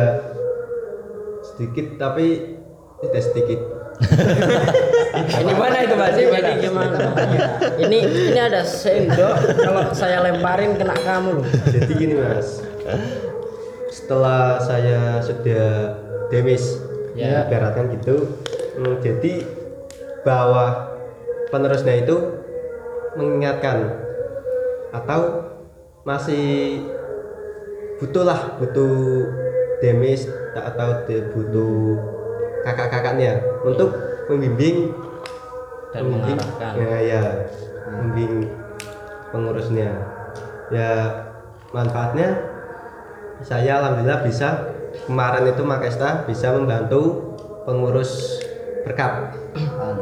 sedikit 1.44 1.98
tapi 1.98 2.56
tidak 3.02 3.22
sedikit. 3.24 3.60
Ini 5.42 5.54
mana 5.54 5.78
itu 5.86 5.96
Mas? 5.96 6.18
Ini? 6.18 6.30
Jadi 6.34 6.52
gimana? 6.66 6.98
ini 7.78 8.00
ini 8.06 8.40
ada 8.40 8.66
sendok 8.66 9.36
kalau 9.62 9.84
saya 9.94 10.24
lemparin 10.26 10.78
kena 10.78 10.96
kamu 10.98 11.42
loh. 11.42 11.46
Jadi 11.70 11.92
gini 11.98 12.16
mas, 12.18 12.66
setelah 13.94 14.58
saya 14.62 15.22
sudah 15.22 15.98
demis, 16.34 16.80
Ya. 17.12 17.44
ibaratkan 17.44 17.92
gitu, 17.92 18.40
hmm, 18.80 19.04
jadi 19.04 19.44
bahwa 20.24 20.96
penerusnya 21.52 22.00
itu 22.00 22.40
mengingatkan 23.20 23.92
atau 24.96 25.52
masih 26.08 26.82
butuh 28.00 28.24
lah 28.24 28.56
butuh 28.58 29.28
demis 29.84 30.26
atau 30.56 31.04
butuh 31.36 32.00
kakak-kakaknya 32.62 33.34
untuk 33.62 33.89
membimbing 34.28 34.93
Dan 35.91 36.02
membimbing 36.06 36.38
mengarahkan. 36.38 36.74
ya, 36.78 36.97
ya 37.02 37.21
membimbing 37.91 38.34
pengurusnya 39.28 39.89
ya 40.69 40.91
manfaatnya 41.69 42.30
saya 43.41 43.80
alhamdulillah 43.80 44.21
bisa 44.21 44.47
kemarin 45.04 45.47
itu 45.47 45.63
Makesta 45.63 46.24
bisa 46.24 46.52
membantu 46.52 47.34
pengurus 47.63 48.39
berkap 48.84 49.36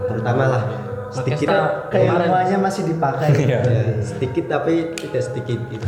terutama 0.05 0.43
lah 0.47 0.63
sedikit 1.09 1.49
Makesta 1.49 1.89
kayak 1.89 2.05
Kemarin. 2.05 2.21
semuanya 2.23 2.57
masih 2.59 2.83
dipakai 2.85 3.29
ya, 3.49 3.61
sedikit 3.99 4.45
tapi 4.47 4.73
tidak 4.93 5.23
sedikit 5.25 5.59
gitu. 5.71 5.85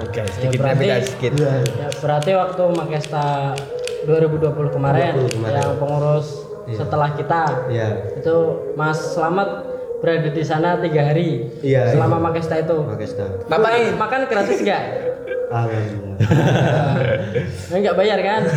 Oke, 0.00 0.18
Ya, 0.18 0.26
sedikit 0.28 0.58
tapi 0.58 0.64
berarti, 0.64 0.84
tidak 0.84 1.00
sedikit. 1.04 1.32
ya, 1.38 1.54
berarti 2.02 2.30
waktu 2.34 2.62
Makesta 2.72 3.26
2020 4.04 4.70
kemarin, 4.70 5.12
2020 5.14 5.34
kemarin. 5.34 5.56
yang 5.56 5.72
pengurus 5.76 6.28
Iya. 6.64 6.80
setelah 6.80 7.12
kita 7.12 7.40
ya 7.68 7.88
itu 8.16 8.36
Mas 8.72 8.96
Slamet 9.12 9.73
berada 10.04 10.28
di 10.28 10.44
sana 10.44 10.76
tiga 10.76 11.00
hari 11.02 11.48
Iya, 11.58 11.88
selama 11.90 12.20
iya. 12.20 12.24
Makesta 12.28 12.54
itu. 12.60 12.76
Makesta 12.78 13.24
Makan 13.48 13.72
makan 13.96 14.20
gratis 14.28 14.60
nggak? 14.60 14.82
alhamdulillah 15.54 16.02
Enggak 17.70 17.94
bayar 18.00 18.18
kan? 18.20 18.42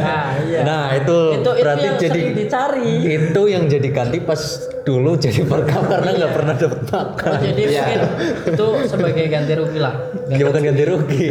Nah, 0.00 0.26
iya. 0.42 0.60
Nah 0.62 0.84
itu, 0.94 1.18
itu, 1.36 1.50
itu 1.52 1.62
berarti 1.62 1.86
yang 1.86 1.98
jadi 1.98 2.20
dicari. 2.34 2.90
itu 3.06 3.42
yang 3.46 3.64
jadi 3.66 3.88
ganti 3.90 4.18
pas 4.20 4.40
dulu 4.82 5.14
jadi 5.14 5.44
perkap 5.44 5.86
karena 5.86 6.10
nggak 6.16 6.32
pernah 6.32 6.54
dapat 6.56 6.80
makan. 6.88 7.30
Oh, 7.30 7.38
jadi 7.38 7.62
Iya. 7.62 7.70
mungkin 7.76 8.00
itu 8.48 8.66
sebagai 8.88 9.24
ganti 9.28 9.52
rugi 9.54 9.78
lah. 9.78 9.94
Ya 10.26 10.44
bukan 10.46 10.62
ganti 10.64 10.84
rugi. 10.86 11.26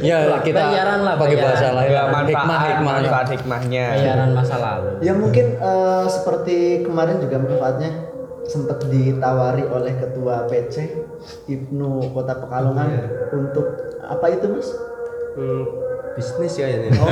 ya 0.00 0.16
kita 0.40 0.60
Bayaran 0.62 1.00
lah, 1.02 1.14
pakai 1.18 1.36
bahasa 1.36 1.66
lain. 1.72 1.88
Enggak 1.90 2.06
hikmah 2.06 2.22
manfaat, 2.22 2.68
hikmahnya. 2.70 3.02
manfaat 3.02 3.28
hikmahnya. 3.34 3.84
Bayaran 3.92 4.30
masa 4.32 4.56
lalu. 4.56 4.90
Ya 5.02 5.12
mungkin 5.12 5.46
eh, 5.58 6.04
seperti 6.08 6.56
kemarin 6.86 7.16
juga 7.18 7.36
manfaatnya 7.40 7.90
sempat 8.44 8.82
ditawari 8.86 9.62
oleh 9.62 9.94
ketua 9.94 10.46
PC 10.46 10.90
Ibnu 11.46 12.10
Kota 12.10 12.34
Pekalongan 12.36 12.90
untuk 13.30 13.66
apa 14.00 14.26
itu 14.28 14.46
mas? 14.48 14.68
Hmm, 15.32 15.64
bisnis 16.12 16.54
ya 16.54 16.68
ini 16.68 16.92
Oh, 16.94 17.08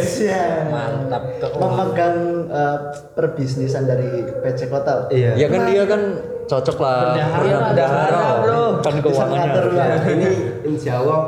siap. 0.00 0.70
Mantap 0.70 1.22
keuangan. 1.36 1.60
Memegang 1.60 2.16
eh, 2.48 2.78
perbisnisan 3.12 3.84
dari 3.84 4.08
PC 4.40 4.66
Kota. 4.66 5.10
iya 5.10 5.34
Ya 5.34 5.46
kan 5.46 5.66
dia 5.66 5.84
kan 5.84 6.02
cocok 6.46 6.76
lah. 6.78 6.98
Bendahara, 7.12 7.58
Bendahara, 7.68 8.22
bro. 8.40 8.62
Kan 8.80 8.94
keuangannya. 8.98 9.62
lah. 9.70 10.02
ini 10.08 10.28
insya 10.66 10.98
Allah 10.98 11.20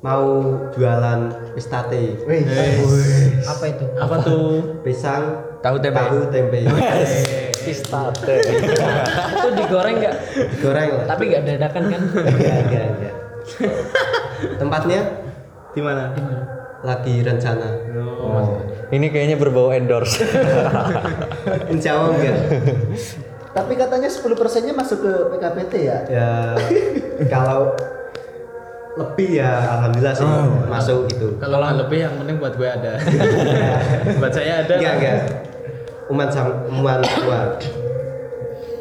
mau 0.00 0.24
jualan 0.70 1.20
pistate 1.52 2.20
Wih, 2.22 2.44
Apa 3.42 3.64
itu? 3.66 3.84
Apa 3.96 4.14
tuh? 4.20 4.80
pisang 4.84 5.40
Tahu 5.58 5.80
tempe. 5.80 5.96
tahu 5.96 6.28
tempe 6.28 6.60
Pistate. 7.64 8.36
itu 9.34 9.48
digoreng 9.54 9.96
nggak? 9.98 10.16
goreng 10.58 10.88
lah 10.92 11.04
Tapi 11.06 11.22
nggak 11.26 11.42
dadakan 11.46 11.82
kan? 11.88 12.02
enggak 12.30 12.56
enggak 12.62 12.84
enggak 12.90 13.14
tempatnya 14.54 15.00
Di 15.70 15.80
mana? 15.80 16.12
lagi 16.80 17.14
rencana 17.18 17.68
Oh, 18.24 18.40
Ini 18.88 19.08
kayaknya 19.08 19.36
berbau 19.36 19.68
endorse. 19.70 20.20
insya 21.72 21.96
Allah 21.96 22.12
enggak 22.14 22.38
Tapi 23.52 23.72
katanya 23.74 24.08
10 24.08 24.20
persennya 24.34 24.72
masuk 24.72 24.98
ke 25.00 25.12
PKPT 25.30 25.72
ya? 25.82 25.98
ya 26.06 26.28
kalau 27.28 27.72
lebih 28.94 29.38
ya 29.38 29.50
alhamdulillah 29.74 30.14
sih 30.14 30.26
masuk 30.66 31.06
itu 31.08 31.34
Kalau 31.36 31.58
lebih 31.58 31.98
yang 32.00 32.14
penting 32.16 32.36
buat 32.38 32.54
gue 32.54 32.68
ada. 32.68 32.94
buat 34.18 34.30
saya 34.30 34.62
ada. 34.62 34.74
enggak 34.74 34.94
enggak 34.96 35.18
umat 36.12 36.28
sam 36.30 36.48
umat 36.68 37.00
tua 37.20 37.56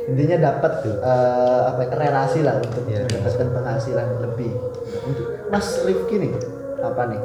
Intinya 0.03 0.51
dapat 0.51 0.83
eh, 0.83 1.61
apa 1.63 1.79
ya, 1.87 1.95
relasi 1.95 2.43
lah 2.43 2.59
untuk 2.59 2.83
Iya. 2.91 3.07
mendapatkan 3.07 3.47
penghasilan 3.55 4.07
lebih. 4.19 4.51
Untuk 5.07 5.47
Mas 5.47 5.79
Rifki 5.87 6.19
nih, 6.19 6.33
apa 6.83 7.07
nih 7.07 7.21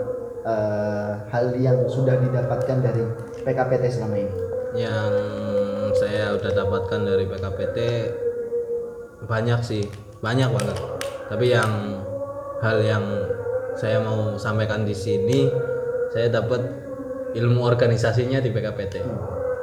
eh, 0.47 1.11
hal 1.27 1.47
yang 1.59 1.91
sudah 1.91 2.23
didapatkan 2.23 2.79
dari 2.79 3.03
PKPT 3.43 3.85
selama 3.99 4.17
ini? 4.23 4.33
Yang 4.79 5.13
saya 5.99 6.39
udah 6.39 6.51
dapatkan 6.55 7.01
dari 7.03 7.25
PKPT 7.27 7.79
banyak 9.27 9.61
sih, 9.67 9.83
banyak 10.23 10.47
banget. 10.47 10.79
Tapi 11.27 11.47
yang 11.51 11.73
hal 12.63 12.79
yang 12.79 13.05
saya 13.75 13.99
mau 13.99 14.39
sampaikan 14.39 14.87
di 14.87 14.95
sini, 14.95 15.51
saya 16.15 16.31
dapat 16.31 16.63
ilmu 17.35 17.59
organisasinya 17.67 18.39
di 18.39 18.55
PKPT. 18.55 19.03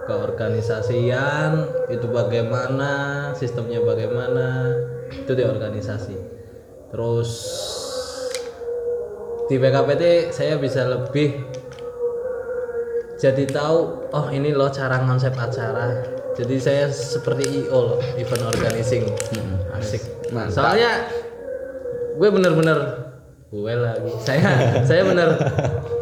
Keorganisasian 0.06 1.66
itu 1.90 2.06
bagaimana, 2.06 3.34
sistemnya 3.34 3.82
bagaimana, 3.82 4.78
itu 5.10 5.32
di 5.34 5.42
organisasi. 5.42 6.18
Terus 6.94 7.32
di 9.46 9.62
PKPT 9.62 10.34
saya 10.34 10.58
bisa 10.58 10.90
lebih 10.90 11.38
jadi 13.16 13.48
tahu 13.48 14.10
oh 14.12 14.28
ini 14.34 14.52
loh 14.52 14.70
cara 14.70 15.00
konsep 15.02 15.34
acara. 15.34 16.04
Jadi 16.36 16.56
saya 16.60 16.92
seperti 16.92 17.64
IO 17.64 17.96
loh 17.96 18.00
event 18.20 18.44
organizing. 18.44 19.08
Asik. 19.72 20.04
Soalnya 20.52 21.08
gue 22.20 22.30
bener-bener 22.30 22.78
gue 23.50 23.74
lagi. 23.74 24.12
Saya 24.20 24.50
saya 24.90 25.02
bener 25.08 25.30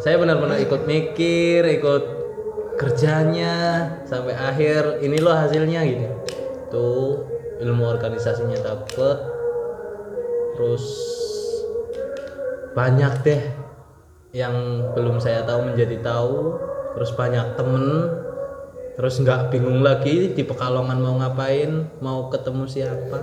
saya 0.02 0.16
bener-bener 0.18 0.58
ikut 0.64 0.84
mikir 0.90 1.62
ikut 1.80 2.23
kerjanya 2.74 3.86
sampai 4.06 4.34
akhir 4.34 5.02
ini 5.02 5.18
loh 5.22 5.34
hasilnya 5.34 5.80
gitu. 5.86 6.06
Tuh 6.70 7.10
ilmu 7.62 7.84
organisasinya 7.86 8.58
dapet. 8.60 9.18
Terus 10.54 10.84
banyak 12.74 13.12
deh 13.22 13.42
yang 14.34 14.54
belum 14.94 15.22
saya 15.22 15.46
tahu 15.46 15.74
menjadi 15.74 16.02
tahu. 16.02 16.58
Terus 16.98 17.10
banyak 17.14 17.46
temen. 17.58 17.86
Terus 18.94 19.18
nggak 19.18 19.50
bingung 19.50 19.82
lagi 19.82 20.30
di 20.30 20.42
Pekalongan 20.46 20.98
mau 21.02 21.18
ngapain 21.18 21.90
mau 21.98 22.30
ketemu 22.30 22.64
siapa. 22.66 23.18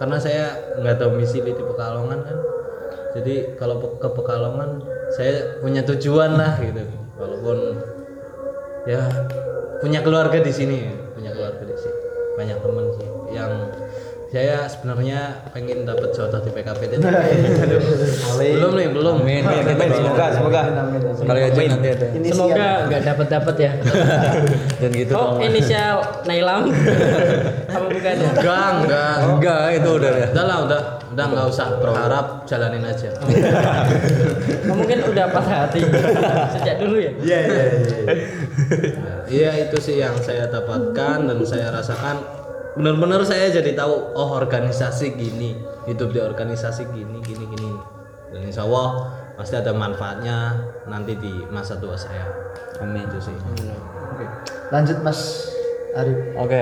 Karena 0.00 0.16
saya 0.16 0.76
nggak 0.80 0.96
domisili 0.96 1.52
di 1.52 1.64
Pekalongan 1.64 2.20
kan. 2.24 2.38
Jadi 3.16 3.56
kalau 3.60 3.80
ke 4.00 4.08
Pekalongan 4.08 4.80
saya 5.12 5.60
punya 5.60 5.84
tujuan 5.84 6.40
lah 6.40 6.56
gitu. 6.60 6.84
Walaupun 7.20 7.58
ya 8.84 9.02
punya 9.78 10.00
keluarga 10.00 10.38
di 10.38 10.52
sini 10.52 10.88
punya 11.12 11.30
keluarga 11.30 11.62
di 11.62 11.76
sini 11.76 11.98
banyak 12.36 12.58
temen 12.58 12.84
sih 12.96 13.08
yang 13.30 13.52
saya 14.30 14.62
sebenarnya 14.64 15.42
pengen 15.50 15.82
dapat 15.82 16.14
jatah 16.14 16.38
di 16.38 16.54
PKPT 16.54 17.02
belum 17.02 18.72
nih 18.78 18.88
belum 18.94 19.16
Amin, 19.20 19.42
amin, 19.42 19.74
amin. 19.74 19.90
Semoga, 19.90 20.26
semoga. 20.30 20.62
Sekali 21.18 21.40
aja 21.42 21.60
nanti 21.66 21.88
ada. 21.90 22.06
Semoga 22.30 22.68
nggak 22.86 23.02
dapat 23.04 23.26
dapat 23.26 23.54
ya. 23.58 23.72
Dan 24.80 24.90
gitu 24.94 25.12
Oh 25.12 25.34
dong. 25.34 25.42
inisial 25.42 25.98
Nailam. 26.24 26.70
Apa 27.74 27.86
bukan? 27.90 28.14
enggak 28.22 28.68
enggak 28.78 29.14
Enggak, 29.26 29.62
itu 29.74 29.90
udah 29.98 30.10
ya. 30.14 30.26
udah 30.30 30.44
lah 30.46 30.58
udah 30.62 30.80
udah 31.10 31.24
nggak 31.26 31.46
usah 31.50 31.82
berharap 31.82 32.46
jalanin 32.46 32.86
aja. 32.86 33.10
Mungkin 34.70 34.98
udah 35.10 35.26
patah 35.34 35.66
hati. 35.66 35.82
Sejak 36.54 36.78
dulu 36.78 36.96
ya. 37.02 37.12
Iya 37.18 37.38
iya 37.42 37.64
iya. 37.66 38.14
Iya 39.26 39.50
itu 39.66 39.76
sih 39.82 39.98
yang 39.98 40.14
saya 40.22 40.46
dapatkan 40.46 41.26
dan 41.26 41.38
saya 41.42 41.74
rasakan. 41.74 42.22
Benar-benar 42.78 43.26
saya 43.26 43.50
jadi 43.50 43.74
tahu 43.74 44.14
oh 44.14 44.38
organisasi 44.38 45.18
gini 45.18 45.58
hidup 45.90 46.14
di 46.14 46.22
organisasi 46.22 46.86
gini 46.94 47.18
gini 47.26 47.44
gini. 47.50 47.72
Dan 48.30 48.46
insya 48.46 48.62
Allah 48.62 49.10
pasti 49.34 49.58
ada 49.58 49.74
manfaatnya 49.74 50.62
nanti 50.86 51.18
di 51.18 51.42
masa 51.50 51.74
tua 51.82 51.98
saya. 51.98 52.30
Amin 52.78 53.04
itu 53.10 53.18
sih 53.18 53.34
Oke. 53.34 54.24
Lanjut 54.70 55.02
Mas 55.02 55.50
Arif. 55.90 56.18
Oke, 56.38 56.60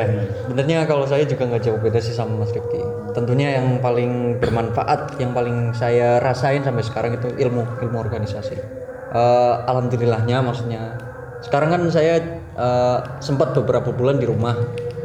sebenarnya 0.48 0.88
kalau 0.88 1.04
saya 1.04 1.28
juga 1.28 1.44
nggak 1.44 1.62
jauh 1.68 1.80
beda 1.80 2.00
sih 2.00 2.16
sama 2.16 2.40
Mas 2.40 2.52
Rifki. 2.52 2.80
Tentunya 3.12 3.60
yang 3.60 3.76
paling 3.84 4.40
bermanfaat, 4.40 5.20
yang 5.20 5.36
paling 5.36 5.76
saya 5.76 6.16
rasain 6.24 6.64
sampai 6.64 6.80
sekarang 6.80 7.12
itu 7.20 7.28
ilmu, 7.36 7.84
ilmu 7.84 7.96
organisasi. 8.00 8.56
Eh, 9.08 9.54
alhamdulillahnya, 9.68 10.40
maksudnya 10.40 10.96
sekarang 11.44 11.76
kan 11.76 11.82
saya 11.92 12.40
eh, 12.56 12.98
sempat 13.20 13.52
beberapa 13.52 13.92
bulan 13.92 14.16
di 14.16 14.24
rumah. 14.24 14.56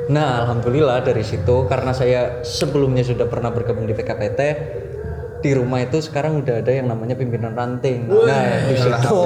Nah, 0.08 0.44
alhamdulillah 0.44 1.04
dari 1.04 1.24
situ 1.24 1.68
karena 1.68 1.96
saya 1.96 2.44
sebelumnya 2.44 3.04
sudah 3.08 3.28
pernah 3.28 3.52
bergabung 3.52 3.88
di 3.88 3.96
PKPT, 3.96 4.40
di 5.44 5.52
rumah 5.52 5.84
itu 5.84 6.00
sekarang 6.00 6.44
udah 6.44 6.64
ada 6.64 6.72
yang 6.72 6.88
namanya 6.88 7.20
pimpinan 7.20 7.52
ranting. 7.56 8.08
Nah, 8.08 8.68
di 8.72 8.76
situ 8.80 9.20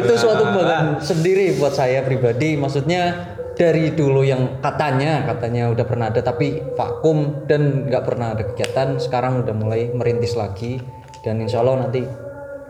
itu 0.00 0.12
suatu 0.16 0.48
kebanggaan 0.48 1.00
sendiri 1.04 1.56
buat 1.60 1.76
saya 1.76 2.00
pribadi. 2.00 2.56
Maksudnya 2.56 3.36
dari 3.58 3.90
dulu 3.90 4.22
yang 4.22 4.62
katanya 4.62 5.26
katanya 5.26 5.74
udah 5.74 5.82
pernah 5.82 6.06
ada 6.14 6.22
tapi 6.22 6.62
vakum 6.78 7.44
dan 7.50 7.90
nggak 7.90 8.04
pernah 8.06 8.32
ada 8.38 8.46
kegiatan, 8.54 9.02
sekarang 9.02 9.42
udah 9.42 9.54
mulai 9.58 9.90
merintis 9.90 10.38
lagi. 10.38 10.78
Dan 11.26 11.42
insya 11.42 11.60
Allah 11.66 11.82
nanti 11.82 12.06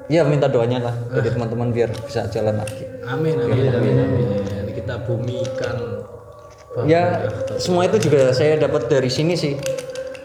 ya 0.08 0.24
minta 0.24 0.48
doanya 0.48 0.88
lah 0.88 0.94
dari 1.12 1.28
teman-teman 1.28 1.68
biar 1.68 1.92
bisa 1.92 2.24
jalan 2.32 2.56
lagi. 2.56 2.88
amin 3.04 3.36
amin 3.36 3.68
amin 3.68 3.94
amin. 4.00 4.26
Jadi 4.64 4.72
kita 4.72 5.04
bumikan. 5.04 5.76
Ya 6.88 7.28
semua 7.60 7.84
itu 7.84 8.08
juga 8.08 8.32
saya 8.32 8.56
dapat 8.56 8.88
dari 8.88 9.12
sini 9.12 9.36
sih. 9.36 9.60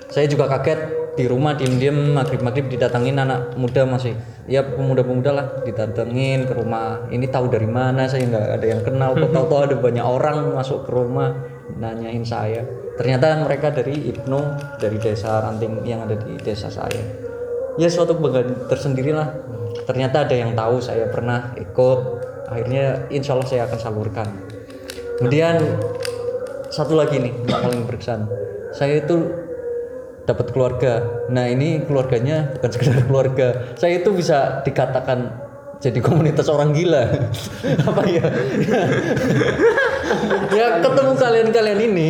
Saya 0.08 0.32
juga 0.32 0.47
kaget 0.47 1.02
di 1.13 1.30
rumah 1.30 1.54
diem-diem 1.54 2.17
maghrib-maghrib 2.17 2.73
didatangin 2.73 3.21
anak 3.21 3.54
muda 3.54 3.86
masih. 3.86 4.17
Ya 4.49 4.65
pemuda-pemuda 4.65 5.32
lah 5.32 5.47
didatengin 5.62 6.49
ke 6.49 6.54
rumah. 6.58 7.06
Ini 7.13 7.30
tahu 7.30 7.54
dari 7.54 7.69
mana 7.69 8.10
saya 8.10 8.26
nggak 8.26 8.45
ada 8.60 8.65
yang 8.65 8.82
kenal. 8.82 9.13
Kok 9.13 9.32
tahu-tahu 9.36 9.62
ada 9.69 9.76
banyak 9.78 10.06
orang 10.06 10.38
masuk 10.58 10.89
ke 10.89 10.91
rumah 10.91 11.38
nanyain 11.78 12.26
saya. 12.26 12.65
Ternyata 12.97 13.45
mereka 13.45 13.69
dari 13.69 14.10
Ibnu 14.10 14.39
dari 14.82 14.97
desa 14.97 15.41
Ranting 15.41 15.86
yang 15.86 16.06
ada 16.06 16.17
di 16.17 16.34
desa 16.41 16.69
saya. 16.69 17.02
Ya 17.78 17.89
suatu 17.89 18.17
kebanggaan 18.17 18.69
tersendiri 18.69 19.13
lah 19.13 19.34
ternyata 19.89 20.30
ada 20.30 20.36
yang 20.38 20.54
tahu 20.54 20.82
saya 20.82 21.10
pernah 21.10 21.54
ikut. 21.58 21.99
Akhirnya 22.49 23.10
insya 23.10 23.34
Allah 23.34 23.49
saya 23.49 23.62
akan 23.65 23.80
salurkan. 23.82 24.28
Kemudian 25.17 25.62
satu 26.73 26.97
lagi 26.97 27.21
nih 27.21 27.34
yang 27.49 27.62
paling 27.62 27.82
berkesan. 27.86 28.26
Saya 28.73 29.06
itu 29.06 29.42
dapat 30.23 30.51
keluarga. 30.51 31.03
Nah 31.29 31.47
ini 31.47 31.83
keluarganya 31.83 32.55
bukan 32.57 32.69
sekedar 32.71 33.03
keluarga. 33.09 33.47
Saya 33.75 33.99
itu 33.99 34.09
bisa 34.12 34.63
dikatakan 34.63 35.31
jadi 35.79 35.99
komunitas 35.99 36.47
orang 36.47 36.71
gila. 36.71 37.03
Apa 37.89 38.01
ya? 38.07 38.23
Ya 40.53 40.77
ketemu 40.77 41.17
kalian-kalian 41.17 41.79
ini. 41.89 42.09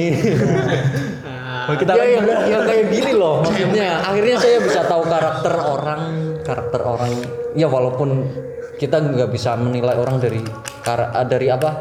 Ya 1.63 2.03
yang, 2.19 2.27
yang 2.51 2.63
kayak 2.67 2.85
gini 2.91 3.11
loh 3.15 3.39
maksudnya. 3.39 4.03
Akhirnya 4.03 4.35
saya 4.35 4.57
bisa 4.59 4.83
tahu 4.83 5.07
karakter 5.07 5.53
orang 5.55 6.01
karakter 6.43 6.81
orang. 6.83 7.11
Ya 7.55 7.71
walaupun 7.71 8.27
kita 8.75 8.99
nggak 8.99 9.31
bisa 9.31 9.55
menilai 9.55 9.95
orang 9.95 10.19
dari 10.19 10.43
kar- 10.83 11.15
dari 11.23 11.47
apa? 11.47 11.71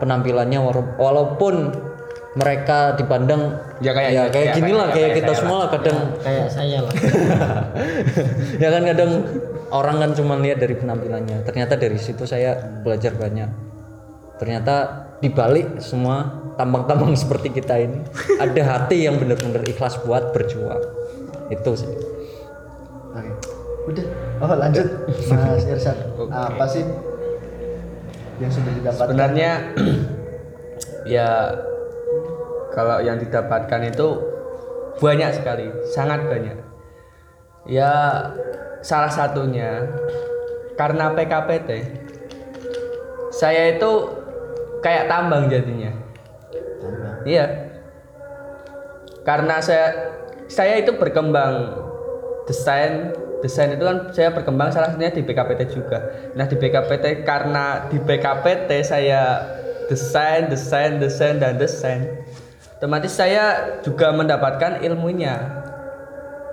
Penampilannya 0.00 0.60
wala- 0.60 0.96
walaupun 0.96 1.54
mereka 2.36 2.94
dipandang 2.94 3.42
Ya 3.80 3.90
kayak- 3.90 4.12
ya 4.12 4.22
kayak 4.28 4.46
ya 4.46 4.52
gini 4.54 4.64
kayak- 4.66 4.76
lah 4.76 4.86
kayak 4.86 5.00
kayak 5.02 5.16
kita 5.18 5.32
semua 5.34 5.56
lah 5.58 5.68
kadang 5.70 5.98
Kayak 6.20 6.46
saya 6.48 6.78
lah. 6.80 6.92
ya 8.62 8.68
kan 8.70 8.82
kadang 8.84 9.10
orang 9.68 9.96
kan 9.98 10.10
cuma 10.12 10.34
lihat 10.36 10.58
dari 10.58 10.74
penampilannya 10.74 11.42
ternyata 11.42 11.74
dari 11.74 11.96
situ 11.96 12.22
saya 12.22 12.54
belajar 12.80 13.12
banyak 13.12 13.48
ternyata 14.36 14.74
dibalik 15.18 15.80
semua 15.80 16.28
tambang-tambang 16.54 17.16
seperti 17.18 17.50
kita 17.50 17.74
ini 17.78 18.04
ada 18.36 18.62
hati 18.62 19.02
yang 19.02 19.16
benar-benar 19.16 19.64
ikhlas 19.64 19.96
buat 19.98 20.30
berjuang 20.30 20.80
itu 21.48 21.72
sih 21.74 21.88
Oke. 23.10 23.32
Udah. 23.86 24.04
Oh, 24.38 24.50
lanjut 24.52 24.84
Mas 25.08 25.64
Irsan. 25.64 25.96
Apa 26.28 26.68
sih 26.68 26.84
yang 28.36 28.52
sudah 28.52 28.72
didapatkan? 28.74 29.08
sebenarnya 29.08 29.50
ya 31.08 31.28
kalau 32.76 33.00
yang 33.00 33.16
didapatkan 33.16 33.88
itu 33.88 34.08
banyak 35.00 35.32
sekali 35.32 35.72
sangat 35.96 36.28
banyak. 36.28 36.60
Ya 37.64 37.92
salah 38.84 39.08
satunya 39.08 39.88
karena 40.76 41.16
PKPT 41.16 41.70
saya 43.32 43.80
itu 43.80 43.90
kayak 44.84 45.08
tambang 45.08 45.48
jadinya. 45.48 45.90
Iya. 47.24 47.72
Karena 49.24 49.58
saya 49.58 50.12
saya 50.46 50.78
itu 50.78 50.94
berkembang 50.94 51.74
desain 52.46 53.10
desain 53.42 53.74
itu 53.74 53.82
kan 53.82 54.14
saya 54.14 54.30
berkembang 54.30 54.70
salah 54.70 54.92
satunya 54.92 55.10
di 55.10 55.24
BKPT 55.24 55.74
juga. 55.74 55.98
Nah 56.38 56.46
di 56.46 56.54
BKPT 56.60 57.26
karena 57.26 57.90
di 57.90 57.98
BKPT 57.98 58.70
saya 58.86 59.42
desain 59.90 60.46
desain 60.46 60.98
desain 61.02 61.38
dan 61.42 61.58
desain 61.58 62.22
otomatis 62.76 63.12
saya 63.16 63.76
juga 63.80 64.12
mendapatkan 64.12 64.84
ilmunya. 64.84 65.64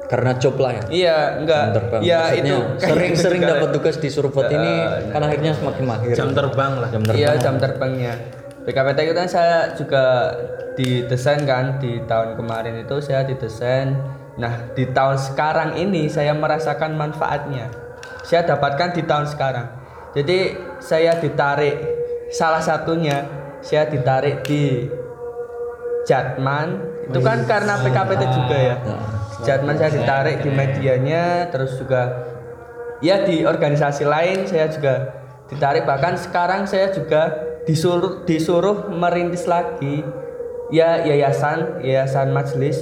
Karena 0.03 0.35
job 0.35 0.59
lah 0.59 0.77
ya? 0.77 0.83
Iya 0.91 1.17
enggak. 1.41 1.63
Iya 2.03 2.19
Maksudnya 2.19 2.43
itu 2.43 2.57
sering-sering 2.85 3.41
dapat 3.41 3.69
tugas 3.71 3.95
di 3.97 4.09
Surabaya 4.11 4.51
ini 4.51 4.73
kan 5.09 5.21
akhirnya 5.25 5.51
semakin 5.55 5.83
mahir. 5.87 6.13
Jam 6.13 6.35
terbang 6.35 6.71
lah. 6.77 6.89
Jam 6.91 7.01
terbang. 7.01 7.21
Iya 7.23 7.31
jam 7.39 7.55
terbangnya. 7.57 8.13
BKPT 8.63 8.99
itu 9.09 9.15
kan 9.15 9.27
saya 9.27 9.57
juga 9.75 10.03
didesain 10.75 11.43
kan 11.43 11.79
di 11.79 12.03
tahun 12.03 12.35
kemarin 12.35 12.83
itu 12.83 12.99
saya 12.99 13.25
didesain. 13.25 13.95
Nah 14.37 14.75
di 14.75 14.85
tahun 14.91 15.17
sekarang 15.17 15.79
ini 15.79 16.11
saya 16.11 16.35
merasakan 16.35 16.93
manfaatnya. 16.93 17.71
Saya 18.23 18.45
dapatkan 18.47 18.93
di 18.93 19.01
tahun 19.07 19.25
sekarang. 19.27 19.67
Jadi 20.13 20.55
saya 20.77 21.17
ditarik 21.17 21.75
salah 22.29 22.61
satunya 22.61 23.25
saya 23.65 23.89
ditarik 23.89 24.45
di 24.45 24.87
Jatman. 26.03 26.67
Itu 27.09 27.19
kan 27.19 27.43
karena 27.43 27.79
PKPT 27.83 28.21
juga 28.31 28.57
ya. 28.57 28.75
Jatman 29.43 29.75
saya 29.75 29.91
ditarik 29.91 30.39
di 30.39 30.49
medianya 30.51 31.51
terus 31.51 31.75
juga 31.75 32.31
ya 33.03 33.27
di 33.27 33.43
organisasi 33.43 34.07
lain 34.07 34.47
saya 34.47 34.71
juga 34.71 35.11
ditarik. 35.51 35.83
Bahkan 35.83 36.15
sekarang 36.19 36.63
saya 36.67 36.91
juga 36.95 37.31
disuruh 37.67 38.23
disuruh 38.23 38.91
merintis 38.91 39.47
lagi. 39.47 40.03
Ya 40.71 41.05
yayasan 41.05 41.83
yayasan 41.85 42.33
majelis 42.33 42.81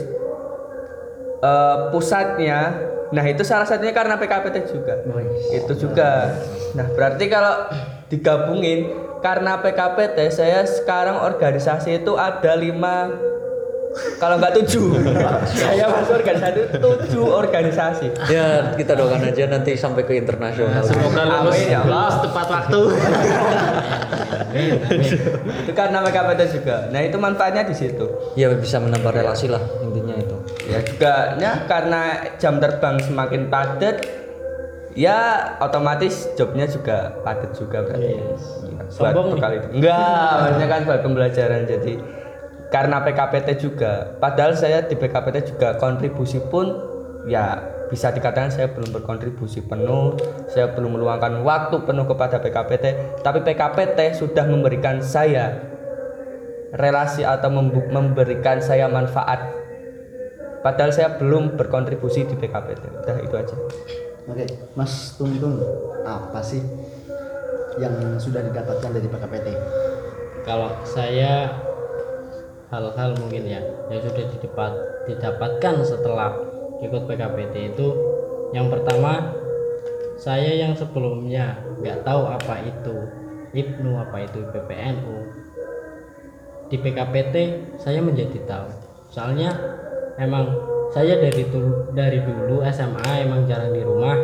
Eh, 1.42 1.78
pusatnya. 1.90 2.78
Nah 3.10 3.26
itu 3.26 3.42
salah 3.42 3.66
satunya 3.66 3.92
karena 3.92 4.14
PKPT 4.16 4.62
juga. 4.70 5.02
Itu 5.50 5.74
juga. 5.74 6.38
Nah 6.78 6.86
berarti 6.94 7.26
kalau 7.28 7.66
digabungin 8.14 8.94
karena 9.22 9.62
PKPT 9.62 10.18
saya 10.34 10.66
sekarang 10.66 11.22
organisasi 11.22 12.02
itu 12.02 12.18
ada 12.18 12.58
lima. 12.58 13.10
Kalau 14.18 14.40
nggak 14.40 14.56
tujuh. 14.64 15.04
Saya 15.52 15.84
masuk 15.92 16.24
organisasi 16.24 16.60
tujuh 16.80 17.28
organisasi. 17.28 18.08
Ya 18.32 18.72
kita 18.74 18.96
doakan 18.96 19.28
aja 19.28 19.52
nanti 19.52 19.76
sampai 19.76 20.08
ke 20.08 20.16
internasional. 20.16 20.80
Semoga 20.80 21.28
lulus 21.28 21.60
Amin, 21.60 21.76
ya 21.76 21.84
Allah. 21.84 22.08
lulus 22.08 22.18
tepat 22.24 22.48
waktu. 22.48 22.82
Itu 25.64 25.72
karena 25.76 26.04
PKPT 26.08 26.42
juga. 26.60 26.76
Nah 26.92 27.02
itu 27.04 27.18
manfaatnya 27.20 27.64
di 27.68 27.76
situ. 27.76 28.06
Ya 28.36 28.52
bisa 28.56 28.80
menambah 28.80 29.12
relasi 29.12 29.48
lah 29.52 29.64
intinya 29.84 30.16
itu. 30.16 30.38
Ya 30.68 30.80
juga 30.84 31.14
ya 31.40 31.52
karena 31.68 32.02
jam 32.40 32.60
terbang 32.60 32.96
semakin 33.00 33.48
padat 33.48 34.21
ya 34.96 35.18
otomatis 35.64 36.28
jobnya 36.36 36.68
juga 36.68 37.16
padat 37.24 37.56
juga 37.56 37.84
berarti 37.86 38.12
ya, 38.12 38.24
buat 38.76 38.92
Sombong 38.92 39.26
nih. 39.28 39.34
bekal 39.38 39.52
itu. 39.56 39.68
Enggak 39.80 40.32
maksudnya 40.42 40.68
kan 40.68 40.82
buat 40.88 41.00
pembelajaran. 41.04 41.62
Jadi 41.68 41.94
karena 42.72 42.98
PKPT 43.04 43.50
juga 43.60 43.92
padahal 44.20 44.56
saya 44.56 44.88
di 44.88 44.96
PKPT 44.96 45.56
juga 45.56 45.76
kontribusi 45.76 46.40
pun 46.40 46.72
ya 47.28 47.60
bisa 47.92 48.08
dikatakan 48.16 48.48
saya 48.48 48.72
belum 48.72 48.96
berkontribusi 48.96 49.68
penuh 49.68 50.16
saya 50.48 50.72
belum 50.72 50.96
meluangkan 50.96 51.44
waktu 51.44 51.84
penuh 51.84 52.08
kepada 52.08 52.40
PKPT 52.40 52.86
tapi 53.20 53.44
PKPT 53.44 54.16
sudah 54.16 54.48
memberikan 54.48 55.04
saya 55.04 55.60
relasi 56.72 57.28
atau 57.28 57.52
memberikan 57.52 58.64
saya 58.64 58.88
manfaat. 58.88 59.60
Padahal 60.62 60.94
saya 60.94 61.18
belum 61.18 61.58
berkontribusi 61.58 62.24
di 62.30 62.38
PKPT 62.38 63.02
udah 63.02 63.18
itu 63.20 63.36
aja 63.36 63.56
Oke, 64.32 64.48
Mas 64.80 65.20
Tungtung, 65.20 65.60
apa 66.08 66.40
sih 66.40 66.64
yang 67.80 68.16
sudah 68.16 68.48
didapatkan 68.48 68.96
dari 68.96 69.08
PKPT? 69.08 69.48
kalau 70.42 70.74
saya 70.86 71.54
hal-hal 72.74 73.14
mungkin 73.20 73.46
ya 73.46 73.62
yang 73.92 74.02
sudah 74.02 74.26
didapat, 74.32 74.72
didapatkan 75.06 75.76
setelah 75.86 76.32
ikut 76.82 77.06
PKPT 77.06 77.76
itu 77.76 77.88
yang 78.56 78.72
pertama 78.72 79.38
saya 80.18 80.54
yang 80.54 80.74
sebelumnya 80.74 81.62
nggak 81.82 82.02
tahu 82.06 82.26
apa 82.30 82.56
itu 82.66 82.96
IPNU 83.52 83.92
apa 84.00 84.18
itu 84.26 84.40
PPNU 84.50 85.18
di 86.72 86.78
PKPT 86.80 87.36
saya 87.78 88.00
menjadi 88.00 88.40
tahu 88.48 88.70
soalnya 89.12 89.52
emang 90.20 90.52
saya 90.92 91.20
dari 91.20 91.48
dulu 91.48 91.92
dari 91.96 92.20
dulu 92.20 92.64
SMA 92.68 93.24
emang 93.24 93.48
jarang 93.48 93.72
di 93.72 93.84
rumah 93.84 94.18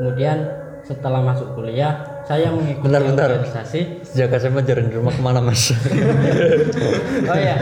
kemudian 0.00 0.38
setelah 0.86 1.20
masuk 1.20 1.52
kuliah 1.52 2.00
saya 2.24 2.52
mengikuti 2.52 2.84
Bentar, 2.88 3.02
bentar. 3.04 3.28
organisasi 3.40 3.80
Sejak 4.04 4.36
SMA 4.40 4.60
jarang 4.64 4.88
di 4.92 4.96
rumah 4.96 5.12
ke 5.12 5.20
mana 5.24 5.40
mas? 5.40 5.72
Oh 7.28 7.36
iya, 7.36 7.56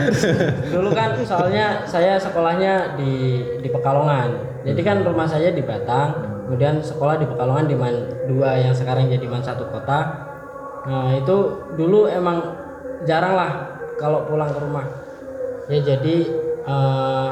dulu 0.71 0.91
kan 0.95 1.15
soalnya 1.23 1.83
saya 1.83 2.15
sekolahnya 2.19 2.95
di 2.95 3.43
di 3.59 3.69
Pekalongan. 3.71 4.61
Jadi 4.63 4.79
kan 4.83 5.03
rumah 5.03 5.27
saya 5.27 5.51
di 5.51 5.63
Batang, 5.63 6.43
kemudian 6.47 6.79
sekolah 6.79 7.19
di 7.19 7.27
Pekalongan 7.27 7.65
di 7.67 7.75
Man 7.75 7.95
2 8.27 8.63
yang 8.63 8.71
sekarang 8.75 9.11
jadi 9.11 9.23
Man 9.27 9.43
satu 9.43 9.67
kota. 9.71 9.99
Nah 10.87 11.15
itu 11.15 11.67
dulu 11.75 12.07
emang 12.07 12.43
jarang 13.03 13.35
lah 13.35 13.51
kalau 13.99 14.23
pulang 14.27 14.51
ke 14.51 14.59
rumah. 14.59 14.87
Ya 15.67 15.79
jadi 15.83 16.17
eh, 16.63 17.29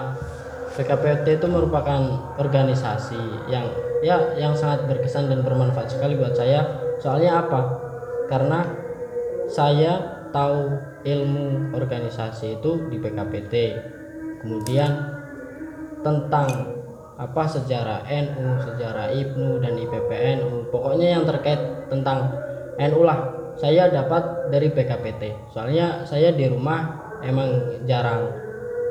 PKPT 0.76 1.40
itu 1.40 1.48
merupakan 1.48 2.00
organisasi 2.36 3.48
yang 3.48 3.64
ya 4.04 4.36
yang 4.36 4.52
sangat 4.52 4.86
berkesan 4.92 5.32
dan 5.32 5.42
bermanfaat 5.42 5.96
sekali 5.96 6.20
buat 6.20 6.36
saya. 6.36 6.68
Soalnya 7.00 7.48
apa? 7.48 7.62
Karena 8.28 8.64
saya 9.48 10.26
tahu 10.36 10.76
ilmu 11.08 11.72
organisasi 11.72 12.60
itu 12.60 12.92
di 12.92 12.98
PKPT 13.00 13.54
kemudian 14.44 15.16
tentang 16.04 16.76
apa 17.16 17.48
sejarah 17.48 18.04
NU, 18.04 18.60
sejarah 18.60 19.16
IPNU 19.16 19.64
dan 19.64 19.80
IPPNU 19.80 20.68
pokoknya 20.68 21.16
yang 21.16 21.24
terkait 21.24 21.88
tentang 21.88 22.36
NU 22.76 23.08
lah 23.08 23.32
saya 23.56 23.88
dapat 23.88 24.52
dari 24.52 24.68
PKPT 24.68 25.56
soalnya 25.56 26.04
saya 26.04 26.36
di 26.36 26.52
rumah 26.52 27.16
emang 27.24 27.80
jarang 27.88 28.45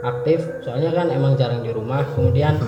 aktif 0.04 0.44
soalnya 0.60 0.92
kan 0.92 1.08
emang 1.08 1.34
jarang 1.34 1.64
di 1.64 1.72
rumah. 1.72 2.04
Kemudian 2.12 2.60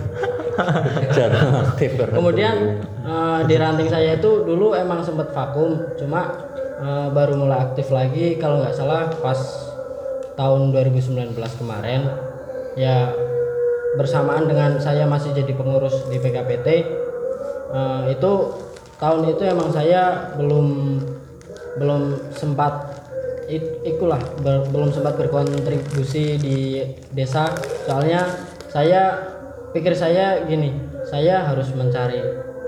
jarang 1.17 1.69
aktif 1.69 2.01
Kemudian 2.01 2.81
eh, 3.05 3.41
di 3.45 3.55
ranting 3.61 3.93
saya 3.93 4.17
itu 4.17 4.43
dulu 4.43 4.73
emang 4.73 5.05
sempat 5.05 5.31
vakum, 5.37 5.85
cuma 6.01 6.33
eh, 6.81 7.09
baru 7.13 7.37
mulai 7.37 7.61
aktif 7.71 7.93
lagi. 7.93 8.41
Kalau 8.41 8.65
nggak 8.65 8.75
salah 8.75 9.13
pas 9.21 9.39
tahun 10.37 10.73
2019 10.73 11.37
kemarin 11.61 12.09
ya 12.77 13.09
bersamaan 13.97 14.45
dengan 14.45 14.77
saya 14.77 15.09
masih 15.09 15.33
jadi 15.33 15.57
pengurus 15.57 16.09
di 16.09 16.21
PKPT 16.21 16.69
eh, 17.73 18.03
itu 18.13 18.33
tahun 18.97 19.33
itu 19.33 19.43
emang 19.45 19.69
saya 19.73 20.33
belum 20.41 21.01
belum 21.77 22.33
sempat 22.33 22.96
ikulah 23.83 24.19
ber- 24.41 24.67
belum 24.69 24.91
sempat 24.91 25.15
berkontribusi 25.17 26.37
di 26.37 26.83
desa. 27.11 27.51
Soalnya 27.87 28.27
saya 28.69 29.23
pikir 29.71 29.95
saya 29.95 30.43
gini 30.45 30.75
saya 31.07 31.47
harus 31.47 31.71
mencari 31.71 32.19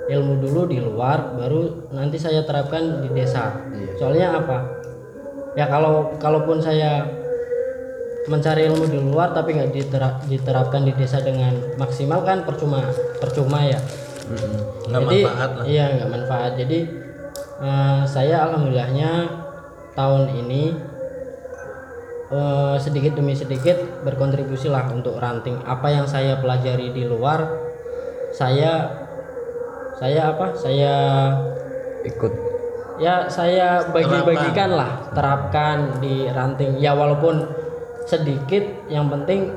ilmu 0.08 0.40
dulu 0.40 0.70
di 0.70 0.78
luar 0.80 1.36
baru 1.36 1.90
nanti 1.92 2.16
saya 2.16 2.42
terapkan 2.42 3.02
di 3.02 3.10
desa. 3.12 3.58
Soalnya 3.98 4.38
apa? 4.38 4.58
Ya 5.58 5.66
kalau 5.66 6.14
kalaupun 6.16 6.62
saya 6.62 7.02
mencari 8.28 8.68
ilmu 8.68 8.84
di 8.86 8.98
luar 9.00 9.32
tapi 9.32 9.56
nggak 9.56 9.72
diterap- 9.72 10.22
diterapkan 10.28 10.84
di 10.84 10.92
desa 10.94 11.18
dengan 11.18 11.56
maksimal 11.80 12.22
kan 12.22 12.44
percuma 12.44 12.84
percuma 13.18 13.64
ya. 13.64 13.80
Nggak 14.88 15.02
jadi 15.02 15.18
manfaat 15.24 15.50
lah. 15.56 15.64
iya 15.64 15.84
nggak 15.96 16.10
manfaat. 16.12 16.52
Jadi 16.60 16.78
eh, 17.58 18.00
saya 18.04 18.36
alhamdulillahnya 18.48 19.10
tahun 19.98 20.30
ini 20.30 20.62
eh, 22.30 22.76
sedikit 22.78 23.18
demi 23.18 23.34
sedikit 23.34 24.06
berkontribusi 24.06 24.70
lah 24.70 24.86
untuk 24.94 25.18
ranting. 25.18 25.58
Apa 25.66 25.90
yang 25.90 26.06
saya 26.06 26.38
pelajari 26.38 26.94
di 26.94 27.02
luar 27.02 27.42
saya 28.30 28.94
saya 29.98 30.30
apa? 30.30 30.54
Saya 30.54 30.94
ikut. 32.06 32.32
Ya 33.02 33.26
saya 33.26 33.90
bagi-bagikan 33.90 34.70
lah 34.78 35.10
terapkan 35.10 35.98
di 35.98 36.30
ranting. 36.30 36.78
Ya 36.78 36.94
walaupun 36.94 37.42
sedikit 38.06 38.64
yang 38.86 39.10
penting 39.10 39.50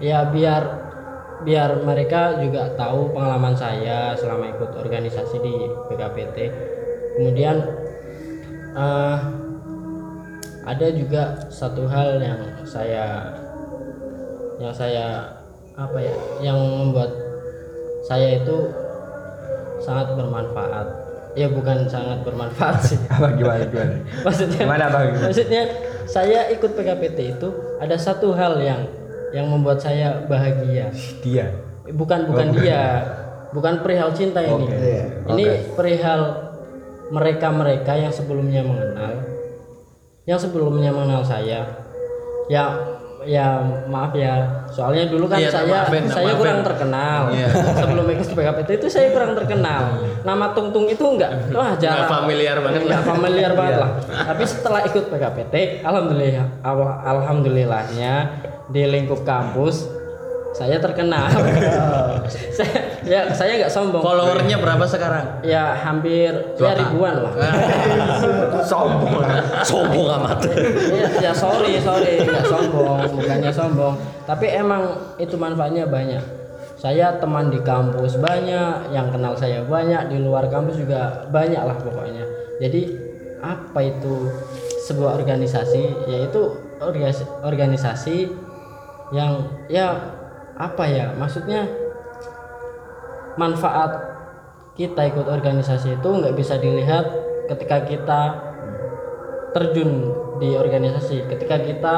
ya 0.00 0.28
biar 0.28 0.62
biar 1.40 1.82
mereka 1.82 2.36
juga 2.40 2.72
tahu 2.76 3.16
pengalaman 3.16 3.56
saya 3.56 4.12
selama 4.12 4.48
ikut 4.54 4.70
organisasi 4.76 5.36
di 5.40 5.54
PKPT 5.88 6.36
kemudian 7.16 7.79
eh, 8.76 9.16
ada 10.60 10.86
juga 10.92 11.22
satu 11.50 11.88
hal 11.88 12.20
yang 12.20 12.40
saya 12.62 13.34
yang 14.60 14.74
saya 14.76 15.24
apa 15.72 15.98
ya 15.98 16.14
yang 16.44 16.58
membuat 16.60 17.10
saya 18.04 18.42
itu 18.42 18.68
sangat 19.80 20.12
bermanfaat. 20.12 20.86
Ya 21.38 21.46
bukan 21.46 21.86
sangat 21.86 22.26
bermanfaat 22.26 22.82
sih. 22.82 22.98
Apa 23.14 23.38
gimana 23.38 23.62
gimana? 23.70 24.02
Maksudnya 24.26 24.66
Gimana, 24.66 24.84
Bang? 24.90 25.14
maksudnya 25.14 25.62
saya 26.02 26.50
ikut 26.50 26.74
PKPT 26.74 27.38
itu 27.38 27.48
ada 27.78 27.94
satu 27.94 28.34
hal 28.34 28.58
yang 28.58 28.82
yang 29.30 29.46
membuat 29.46 29.78
saya 29.78 30.26
bahagia. 30.26 30.90
Dia? 31.22 31.54
Bukan 31.94 32.26
bukan 32.34 32.50
dia. 32.58 32.82
bukan 33.54 33.78
perihal 33.82 34.10
cinta 34.10 34.42
ini. 34.42 34.66
Ini 35.30 35.70
perihal 35.78 36.49
mereka 37.10 37.50
mereka 37.50 37.92
yang 37.92 38.10
sebelumnya 38.10 38.62
mengenal 38.62 39.12
yang 40.22 40.38
sebelumnya 40.38 40.90
mengenal 40.90 41.20
saya. 41.20 41.66
Ya 42.46 42.64
ya 43.20 43.58
maaf 43.84 44.14
ya. 44.14 44.64
Soalnya 44.70 45.04
dulu 45.06 45.26
kan 45.26 45.36
Iya, 45.36 45.50
tak 45.50 45.66
saya 45.66 45.72
maafin, 45.76 46.04
saya 46.06 46.24
maafin. 46.24 46.38
kurang 46.38 46.58
terkenal. 46.62 47.20
Iya. 47.30 47.46
sebelum 47.76 48.06
ikut 48.08 48.28
PKPT 48.28 48.68
itu 48.78 48.86
saya 48.86 49.10
kurang 49.10 49.34
terkenal. 49.34 49.82
Nama 50.22 50.44
Tung 50.50 50.70
Tung 50.70 50.86
itu 50.86 51.02
enggak. 51.04 51.50
Wah 51.50 51.74
jarang. 51.74 52.00
Nggak 52.00 52.10
familiar 52.14 52.56
banget 52.58 52.80
Nggak 52.82 52.96
lah. 52.96 53.06
familiar 53.06 53.50
banget 53.52 53.76
lah. 53.76 53.90
Tapi 54.24 54.42
setelah 54.46 54.80
ikut 54.84 55.04
PKPT 55.06 55.54
alhamdulillah 55.82 56.46
al- 56.62 57.00
alhamdulillahnya 57.04 58.14
di 58.66 58.82
lingkup 58.84 59.20
kampus 59.20 59.90
saya 60.50 60.76
terkenal. 60.82 61.30
Saya 62.30 62.78
ya 63.06 63.20
saya 63.32 63.58
nggak 63.58 63.72
sombong. 63.72 64.02
Followernya 64.02 64.60
berapa 64.60 64.84
sekarang? 64.86 65.42
Ya 65.46 65.74
hampir 65.74 66.30
ya 66.58 66.76
ribuan 66.76 67.22
lah. 67.22 67.32
Sombong. 68.70 69.24
Sombong 69.64 70.06
amat. 70.20 70.38
Ya, 70.90 71.30
ya 71.30 71.32
sorry 71.34 71.80
sorry. 71.80 72.22
Nggak 72.22 72.46
sombong 72.46 73.08
bukannya 73.16 73.50
sombong. 73.50 73.94
Tapi 74.28 74.46
emang 74.52 75.16
itu 75.16 75.34
manfaatnya 75.38 75.88
banyak. 75.88 76.22
Saya 76.76 77.16
teman 77.18 77.50
di 77.52 77.60
kampus 77.60 78.20
banyak 78.20 78.92
yang 78.94 79.12
kenal 79.12 79.36
saya 79.36 79.64
banyak 79.64 80.12
di 80.12 80.18
luar 80.20 80.48
kampus 80.52 80.78
juga 80.78 81.28
banyak 81.32 81.60
lah 81.60 81.76
pokoknya. 81.80 82.24
Jadi 82.60 82.82
apa 83.40 83.80
itu 83.80 84.28
sebuah 84.86 85.18
organisasi? 85.18 86.10
Yaitu 86.10 86.40
organisasi 87.42 88.16
yang 89.10 89.50
ya 89.66 90.19
apa 90.60 90.84
ya? 90.84 91.16
Maksudnya 91.16 91.64
manfaat 93.40 93.96
kita 94.76 95.08
ikut 95.08 95.24
organisasi 95.24 95.96
itu 95.96 96.08
nggak 96.08 96.36
bisa 96.36 96.60
dilihat 96.60 97.08
ketika 97.48 97.88
kita 97.88 98.20
terjun 99.56 100.12
di 100.38 100.54
organisasi 100.54 101.26
ketika 101.26 101.58
kita 101.58 101.96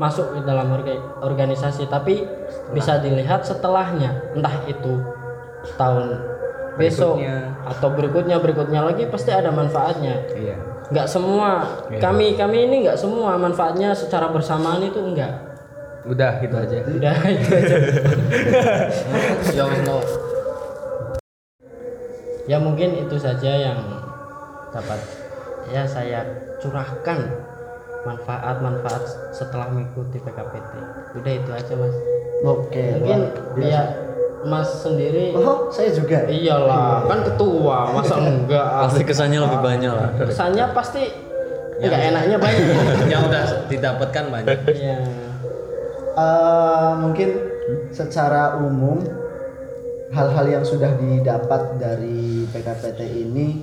masuk 0.00 0.32
di 0.32 0.40
dalam 0.48 0.72
orga- 0.72 1.20
organisasi. 1.20 1.84
Tapi 1.92 2.24
bisa 2.72 2.96
dilihat 3.04 3.44
setelahnya. 3.44 4.32
Entah 4.32 4.64
itu 4.64 5.04
tahun 5.76 6.16
besok 6.80 7.20
Berikutnya. 7.20 7.36
atau 7.68 7.88
berikutnya 7.92 8.36
berikutnya 8.40 8.80
lagi 8.80 9.04
pasti 9.12 9.28
ada 9.28 9.52
manfaatnya. 9.52 10.24
Iya. 10.32 10.56
Nggak 10.88 11.06
semua. 11.06 11.68
Kami 12.00 12.34
kami 12.40 12.64
ini 12.66 12.88
nggak 12.88 12.96
semua 12.96 13.36
manfaatnya 13.36 13.92
secara 13.92 14.32
bersamaan 14.32 14.80
itu 14.80 14.96
enggak 14.98 15.49
Udah 16.02 16.40
gitu 16.40 16.54
aja. 16.54 16.76
udah 16.80 17.16
itu 17.30 17.50
aja 17.50 17.76
Ya 19.50 19.64
no. 19.84 19.98
ya 22.46 22.58
mungkin 22.58 22.98
itu 22.98 23.14
saja 23.14 23.52
yang 23.52 23.78
dapat 24.70 24.98
ya 25.68 25.84
saya 25.84 26.24
curahkan 26.58 27.30
manfaat-manfaat 28.02 29.02
setelah 29.30 29.68
mengikuti 29.68 30.18
PKPT 30.18 30.72
udah 31.14 31.32
itu 31.32 31.50
aja 31.52 31.72
mas 31.74 31.94
Oke. 32.40 32.84
mungkin 32.96 33.20
biasa. 33.54 33.68
ya 33.68 33.82
mas 34.42 34.68
sendiri 34.80 35.36
Oh, 35.36 35.68
saya 35.68 35.92
juga. 35.92 36.24
iyalah 36.24 37.04
kan 37.04 37.20
ketua 37.22 37.92
masa 37.92 38.16
enggak 38.24 38.66
Pasti 38.88 39.02
kesannya 39.04 39.38
lebih 39.38 39.60
banyak 39.60 39.92
lah. 39.92 40.08
kesannya 40.18 40.64
pasti 40.72 41.02
enggak 41.76 42.00
enaknya 42.08 42.36
banyak 42.36 42.64
Yang 43.12 43.22
udah 43.28 43.44
didapatkan 43.68 44.24
banyak. 44.26 44.58
ya 44.74 44.96
Eh, 46.10 46.92
mungkin 46.98 47.30
secara 47.94 48.58
umum 48.58 48.98
hal-hal 50.10 50.46
yang 50.50 50.64
sudah 50.66 50.98
didapat 50.98 51.78
dari 51.78 52.42
PKPT 52.50 53.00
ini 53.30 53.62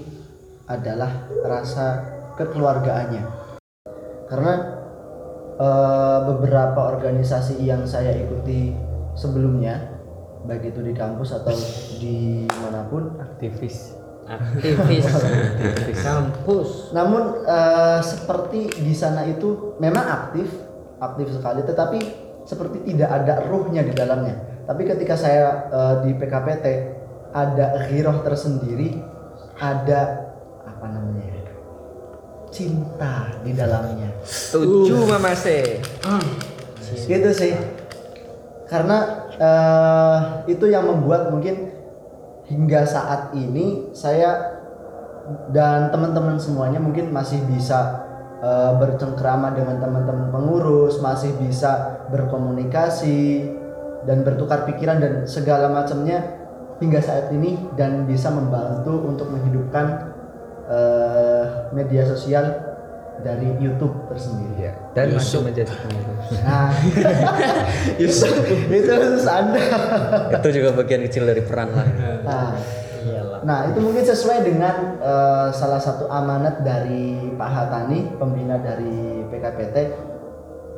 adalah 0.72 1.28
rasa 1.44 1.88
kekeluargaannya. 2.40 3.24
Karena 4.32 4.54
eh, 5.60 6.20
beberapa 6.24 6.88
organisasi 6.96 7.60
yang 7.60 7.84
saya 7.84 8.16
ikuti 8.16 8.72
sebelumnya 9.18 10.00
baik 10.48 10.72
itu 10.72 10.80
di 10.80 10.94
kampus 10.96 11.36
atau 11.36 11.52
di 12.00 12.48
mana 12.64 12.88
pun 12.88 13.20
Aktivis. 13.20 13.98
aktivis. 14.28 15.08
Di 15.88 15.96
kampus. 15.96 16.92
namun 16.92 17.44
eh, 17.48 18.00
seperti 18.04 18.72
di 18.84 18.92
sana 18.96 19.24
itu 19.28 19.76
memang 19.80 20.04
aktif 20.04 20.48
aktif 21.00 21.32
sekali. 21.32 21.64
Tetapi 21.64 22.27
seperti 22.48 22.88
tidak 22.88 23.12
ada 23.12 23.44
ruhnya 23.52 23.84
di 23.84 23.92
dalamnya. 23.92 24.64
Tapi 24.64 24.88
ketika 24.88 25.20
saya 25.20 25.68
eh, 25.68 25.96
di 26.08 26.12
PKPT 26.16 26.66
ada 27.36 27.84
giroh 27.92 28.24
tersendiri 28.24 29.04
ada 29.60 30.32
apa 30.64 30.86
namanya 30.88 31.28
ya, 31.28 31.44
cinta 32.48 33.36
di 33.44 33.52
dalamnya. 33.52 34.16
Tujuh 34.56 35.04
Mama 35.04 35.36
Se. 35.36 35.84
gitu 37.04 37.30
sih. 37.36 37.54
Karena 38.72 39.28
eh, 39.36 40.18
itu 40.48 40.72
yang 40.72 40.88
membuat 40.88 41.28
mungkin 41.28 41.76
hingga 42.48 42.88
saat 42.88 43.36
ini 43.36 43.92
saya 43.92 44.56
dan 45.52 45.92
teman-teman 45.92 46.40
semuanya 46.40 46.80
mungkin 46.80 47.12
masih 47.12 47.44
bisa 47.52 48.08
eh, 48.42 48.72
bercengkrama 48.78 49.54
dengan 49.54 49.78
teman-teman 49.82 50.28
pengurus 50.34 51.00
masih 51.02 51.34
bisa 51.38 52.04
berkomunikasi 52.10 53.50
dan 54.08 54.24
bertukar 54.24 54.64
pikiran 54.70 55.04
dan 55.04 55.14
segala 55.28 55.68
macamnya 55.68 56.40
hingga 56.78 57.02
saat 57.02 57.34
ini 57.34 57.58
dan 57.74 58.06
bisa 58.06 58.30
membantu 58.30 59.04
untuk 59.06 59.28
menghidupkan 59.34 60.14
eh, 60.70 61.44
media 61.74 62.06
sosial 62.06 62.68
dari 63.22 63.50
YouTube 63.58 64.10
tersendiri. 64.10 64.74
Dan 64.94 65.18
masih 65.18 65.42
menjadi 65.42 65.74
pengurus. 65.74 66.26
Nah, 66.46 66.70
itu 68.02 68.14
itu 68.70 68.92
khusus 68.94 69.26
Anda. 69.26 69.62
Itu 70.38 70.50
juga 70.54 70.70
bagian 70.78 71.02
kecil 71.10 71.26
dari 71.26 71.42
peran 71.42 71.70
lah. 71.74 71.88
Nah, 72.22 72.50
iyalah 73.08 73.40
nah, 73.48 73.60
itu 73.72 73.80
mungkin 73.80 74.04
sesuai 74.04 74.40
dengan 74.44 74.76
eh, 75.00 75.48
salah 75.56 75.80
satu 75.80 76.12
amanat 76.12 76.62
dari 76.62 77.32
Pak 77.38 77.50
Hatani, 77.50 78.18
pembina 78.20 78.60
dari 78.60 79.24
PKPT. 79.32 79.76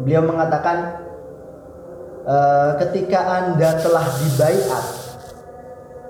Beliau 0.06 0.24
mengatakan 0.24 0.78
eh, 2.24 2.72
ketika 2.86 3.20
Anda 3.26 3.80
telah 3.82 4.06
dibaiat 4.06 4.86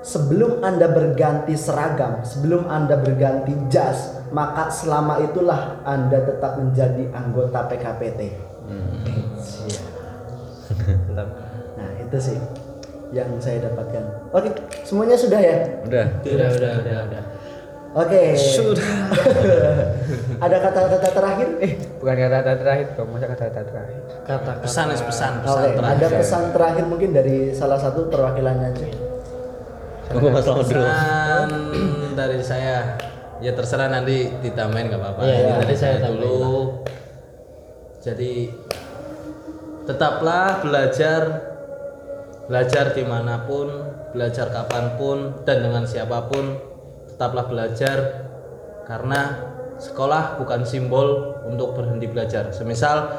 sebelum 0.04 0.66
Anda 0.66 0.90
berganti 0.90 1.54
seragam, 1.54 2.26
sebelum 2.26 2.66
Anda 2.68 2.98
berganti 3.00 3.54
jas, 3.70 4.20
maka 4.34 4.74
selama 4.74 5.22
itulah 5.24 5.80
Anda 5.86 6.24
tetap 6.26 6.58
menjadi 6.58 7.14
anggota 7.14 7.70
PKPT. 7.70 8.22
Nah, 11.80 11.90
itu 11.96 12.18
sih 12.20 12.38
yang 13.10 13.30
saya 13.42 13.58
dapatkan. 13.66 14.04
Oke, 14.34 14.50
semuanya 14.86 15.18
sudah 15.18 15.40
ya? 15.42 15.58
Udah. 15.86 16.06
udah 16.22 16.48
udah 16.54 16.72
udah 16.82 16.98
udah 17.10 17.24
Oke. 17.90 18.38
Sudah. 18.38 18.86
Ada 20.46 20.58
kata-kata 20.62 21.10
terakhir? 21.10 21.48
Eh, 21.58 21.74
Bukan 21.98 22.16
kata-kata 22.16 22.54
terakhir, 22.62 22.88
dong. 22.94 23.10
Masa 23.10 23.26
kata-kata 23.34 23.62
terakhir? 23.66 23.98
kata 24.30 24.52
Pesan 24.62 24.88
pesan, 24.94 25.34
pesan 25.42 25.58
Oke, 25.58 25.70
terakhir. 25.74 25.98
ada 25.98 26.08
pesan 26.22 26.44
terakhir 26.54 26.84
mungkin 26.86 27.10
dari 27.18 27.38
salah 27.50 27.82
satu 27.82 28.06
perwakilannya 28.14 28.68
aja. 28.78 28.88
Tunggu 30.14 30.30
Mas. 30.30 30.46
Pesan 30.46 31.50
dari 32.14 32.40
saya 32.46 32.94
ya 33.42 33.52
terserah 33.58 33.90
nanti 33.90 34.30
ditambahin 34.38 34.94
nggak 34.94 35.02
apa-apa. 35.02 35.22
Iya, 35.26 35.34
Ini 35.34 35.50
nanti 35.50 35.66
dari 35.66 35.76
saya 35.82 35.96
saya 35.98 36.10
dulu. 36.14 36.46
Jadi 38.06 38.34
tetaplah 39.90 40.62
belajar 40.62 41.22
belajar 42.50 42.98
di 42.98 43.06
mana 43.06 43.46
pun, 43.46 43.70
belajar 44.12 44.50
kapan 44.50 44.98
pun 44.98 45.46
dan 45.46 45.62
dengan 45.62 45.86
siapa 45.86 46.26
pun 46.26 46.58
tetaplah 47.06 47.46
belajar. 47.46 48.26
Karena 48.90 49.38
sekolah 49.78 50.42
bukan 50.42 50.66
simbol 50.66 51.38
untuk 51.46 51.78
berhenti 51.78 52.10
belajar. 52.10 52.50
Semisal 52.50 53.14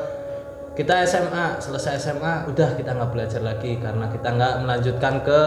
kita 0.75 1.07
SMA 1.07 1.63
selesai 1.63 2.03
SMA 2.03 2.51
udah 2.51 2.75
kita 2.75 2.91
nggak 2.91 3.11
belajar 3.15 3.39
lagi 3.39 3.79
karena 3.79 4.11
kita 4.11 4.29
nggak 4.35 4.55
melanjutkan 4.67 5.15
ke 5.23 5.41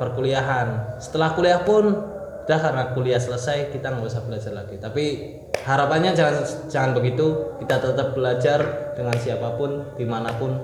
perkuliahan. 0.00 0.96
Setelah 0.96 1.36
kuliah 1.36 1.60
pun 1.68 2.16
udah 2.46 2.58
karena 2.62 2.94
kuliah 2.96 3.20
selesai 3.20 3.76
kita 3.76 3.92
nggak 3.92 4.08
usah 4.08 4.24
belajar 4.24 4.56
lagi. 4.56 4.80
Tapi 4.80 5.04
harapannya 5.68 6.16
jangan 6.16 6.48
jangan 6.72 6.90
begitu. 6.96 7.58
Kita 7.60 7.76
tetap 7.76 8.16
belajar 8.16 8.92
dengan 8.96 9.16
siapa 9.20 9.52
pun 9.60 9.84
di 10.00 10.08
mana 10.08 10.32
pun 10.32 10.56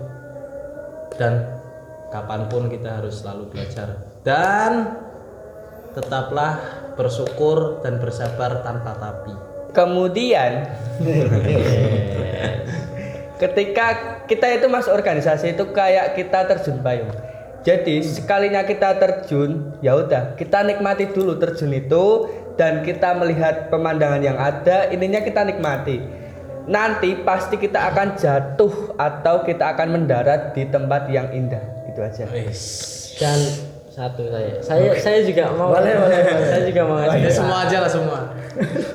dan 1.21 1.62
kapan 2.13 2.47
pun 2.53 2.69
kita 2.69 3.01
harus 3.01 3.25
selalu 3.25 3.49
belajar 3.49 4.05
dan 4.23 5.01
tetaplah 5.97 6.61
bersyukur 6.95 7.81
dan 7.81 7.97
bersabar 7.97 8.61
tanpa 8.61 8.93
tapi 9.01 9.53
Kemudian 9.73 10.69
ketika 13.43 13.87
kita 14.29 14.47
itu 14.61 14.67
masuk 14.69 14.93
organisasi 14.93 15.57
itu 15.57 15.65
kayak 15.73 16.13
kita 16.13 16.45
terjun 16.45 16.85
payung. 16.85 17.09
Jadi 17.63 18.05
sekalinya 18.05 18.67
kita 18.69 19.01
terjun, 19.01 19.73
ya 19.81 19.97
udah 19.97 20.37
kita 20.37 20.61
nikmati 20.67 21.09
dulu 21.09 21.41
terjun 21.41 21.73
itu 21.73 22.29
dan 22.61 22.85
kita 22.85 23.17
melihat 23.17 23.73
pemandangan 23.73 24.21
yang 24.21 24.37
ada, 24.37 24.93
ininya 24.93 25.25
kita 25.25 25.47
nikmati. 25.47 26.03
Nanti 26.69 27.17
pasti 27.25 27.57
kita 27.57 27.91
akan 27.95 28.19
jatuh 28.19 28.99
atau 29.01 29.47
kita 29.47 29.73
akan 29.73 29.89
mendarat 29.99 30.53
di 30.53 30.69
tempat 30.69 31.09
yang 31.09 31.33
indah. 31.33 31.82
Itu 31.93 32.01
aja. 32.01 32.25
dan 33.21 33.39
satu 33.93 34.25
saya. 34.33 34.57
Saya 34.65 34.91
saya 34.97 35.21
juga 35.21 35.53
mau 35.53 35.69
saya 35.77 36.65
juga 36.65 36.83
mau 36.89 36.97
ngasih 36.97 37.21
ya 37.21 37.31
semua 37.31 37.59
aja 37.69 37.77
lah 37.85 37.91
semua. 37.93 38.21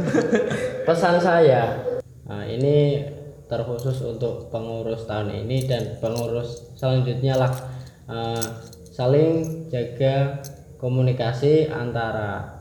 Pesan 0.89 1.21
saya 1.21 1.77
nah, 2.25 2.43
ini 2.43 3.05
terkhusus 3.45 4.01
untuk 4.03 4.49
pengurus 4.49 5.05
tahun 5.05 5.45
ini 5.45 5.69
dan 5.69 6.01
pengurus 6.01 6.73
selanjutnya 6.73 7.37
lah. 7.37 7.51
Eh, 8.09 8.45
saling 8.89 9.69
jaga 9.69 10.41
komunikasi 10.81 11.69
antara 11.69 12.57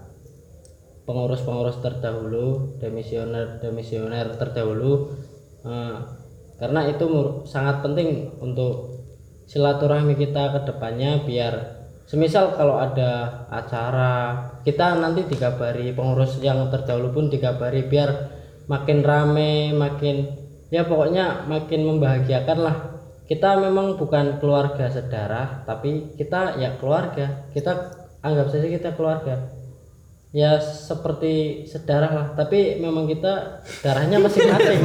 pengurus-pengurus 1.08 1.80
terdahulu 1.80 2.76
demisioner 2.76 3.64
demisioner 3.64 4.36
terdahulu. 4.36 5.16
Eh, 5.64 5.96
karena 6.60 6.88
itu 6.88 7.08
sangat 7.48 7.80
penting 7.80 8.32
untuk 8.44 8.95
silaturahmi 9.46 10.18
kita 10.18 10.52
ke 10.52 10.60
depannya 10.68 11.22
biar 11.22 11.54
semisal 12.06 12.54
kalau 12.54 12.78
ada 12.78 13.46
acara 13.50 14.12
kita 14.62 14.98
nanti 14.98 15.26
dikabari 15.26 15.94
pengurus 15.94 16.38
yang 16.42 16.66
terdahulu 16.70 17.14
pun 17.14 17.24
dikabari 17.30 17.86
biar 17.86 18.10
makin 18.66 19.02
rame 19.06 19.70
makin 19.74 20.46
ya 20.70 20.86
pokoknya 20.86 21.46
makin 21.46 21.80
membahagiakan 21.86 22.58
lah. 22.58 22.76
Kita 23.26 23.58
memang 23.58 23.98
bukan 23.98 24.38
keluarga 24.38 24.86
sedarah 24.86 25.66
tapi 25.66 26.14
kita 26.14 26.62
ya 26.62 26.78
keluarga. 26.78 27.50
Kita 27.50 27.90
anggap 28.22 28.54
saja 28.54 28.66
kita 28.70 28.94
keluarga 28.94 29.55
ya 30.34 30.58
seperti 30.60 31.64
sedarah 31.64 32.12
lah 32.12 32.26
tapi 32.36 32.76
memang 32.82 33.08
kita 33.08 33.62
darahnya 33.80 34.20
masing-masing 34.20 34.82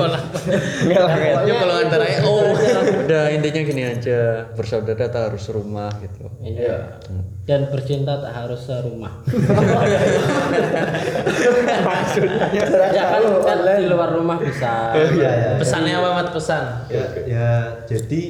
ya 0.88 1.54
kalau 1.60 1.76
antara 1.82 2.06
oh 2.24 2.54
Udah 3.02 3.28
intinya 3.34 3.62
gini 3.66 3.84
aja, 3.84 4.48
bersaudara 4.56 5.12
tak 5.12 5.34
harus 5.34 5.44
rumah 5.52 5.92
gitu. 6.00 6.32
Iya. 6.39 7.02
Dan 7.44 7.68
bercinta 7.74 8.22
tak 8.22 8.32
harus 8.32 8.62
serumah. 8.64 9.14
Ya 12.52 13.04
kan, 13.08 13.24
kan 13.44 13.60
di 13.80 13.88
luar 13.88 14.14
rumah 14.16 14.38
bisa. 14.39 14.94
Iya, 14.96 15.08
iya. 15.16 15.52
Pesannya 15.58 15.96
apa 15.98 16.10
mat 16.16 16.30
pesan? 16.32 16.64
ya, 16.92 17.06
ya 17.26 17.50
jadi 17.88 18.22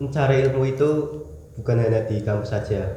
mencari 0.00 0.48
ilmu 0.48 0.62
itu 0.64 0.90
bukan 1.60 1.76
hanya 1.76 2.08
di 2.08 2.24
kampus 2.24 2.56
saja 2.56 2.88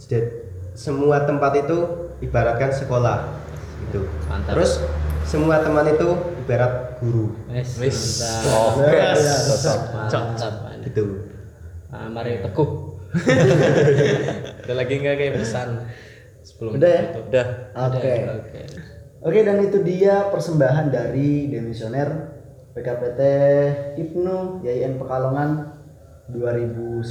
jadi 0.00 0.48
semua 0.72 1.28
tempat 1.28 1.52
itu 1.60 1.78
ibaratkan 2.22 2.70
sekolah 2.70 3.34
gitu 3.82 4.06
Mantap. 4.24 4.54
terus 4.54 4.78
semua 5.22 5.58
teman 5.60 5.84
itu 5.84 6.08
ibarat 6.40 6.96
guru 6.98 7.34
Wes, 7.46 7.76
Wis. 7.76 8.22
mantap. 8.22 8.72
Gas. 8.88 9.22
Mantap. 9.92 10.52
gitu 10.86 11.04
Ah, 11.92 12.08
mari 12.08 12.40
teguh. 12.40 12.96
Ada 14.64 14.72
lagi 14.72 14.94
nggak 14.96 15.14
kayak 15.14 15.34
pesan 15.36 15.68
sebelum 16.40 16.80
Udah 16.80 16.88
ya? 16.88 17.02
Udah. 17.20 17.46
Oke. 17.92 18.12
Oke. 18.32 18.60
Oke 19.20 19.38
dan 19.44 19.60
itu 19.60 19.78
dia 19.84 20.32
persembahan 20.32 20.88
dari 20.88 21.46
Demisioner 21.46 22.32
PKPT 22.72 23.20
Ibnu 24.00 24.64
YIN 24.64 24.96
Pekalongan 24.96 25.71
2019. 26.30 27.02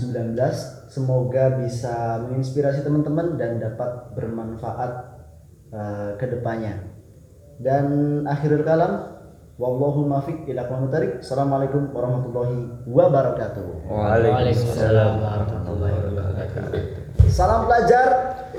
Semoga 0.88 1.60
bisa 1.60 2.24
menginspirasi 2.28 2.86
teman-teman 2.86 3.36
dan 3.36 3.60
dapat 3.60 4.16
bermanfaat 4.16 4.92
uh, 5.76 6.12
ke 6.16 6.26
depannya. 6.32 6.80
Dan 7.60 7.86
akhirul 8.24 8.64
kalam 8.64 9.20
wallahu 9.60 10.08
muwaffiq 10.08 10.48
ila 10.48 10.64
aqwamit 10.64 10.90
thoriq. 10.90 11.12
Assalamualaikum 11.20 11.92
warahmatullahi 11.92 12.88
wabarakatuh. 12.88 13.66
Waalaikumsalam 13.92 15.12
warahmatullahi 15.20 15.96
wabarakatuh. 16.08 16.82
Salam 17.32 17.68
pelajar 17.68 18.08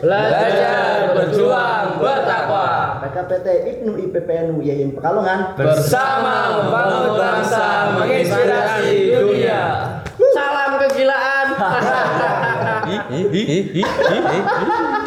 Belajar, 0.03 1.15
berjuang, 1.15 2.03
bertakwa. 2.03 2.99
PKPT 3.07 3.47
Ibnu 3.71 3.93
IPPNU 4.03 4.59
YIN 4.59 4.99
Pekalongan. 4.99 5.55
Bersama 5.55 6.59
membangun 6.59 7.23
bangsa, 7.23 7.95
menginspirasi 8.03 8.82
Ih, 13.43 13.66
ih, 13.74 13.82
ih, 13.82 13.84
ih. 14.38 15.02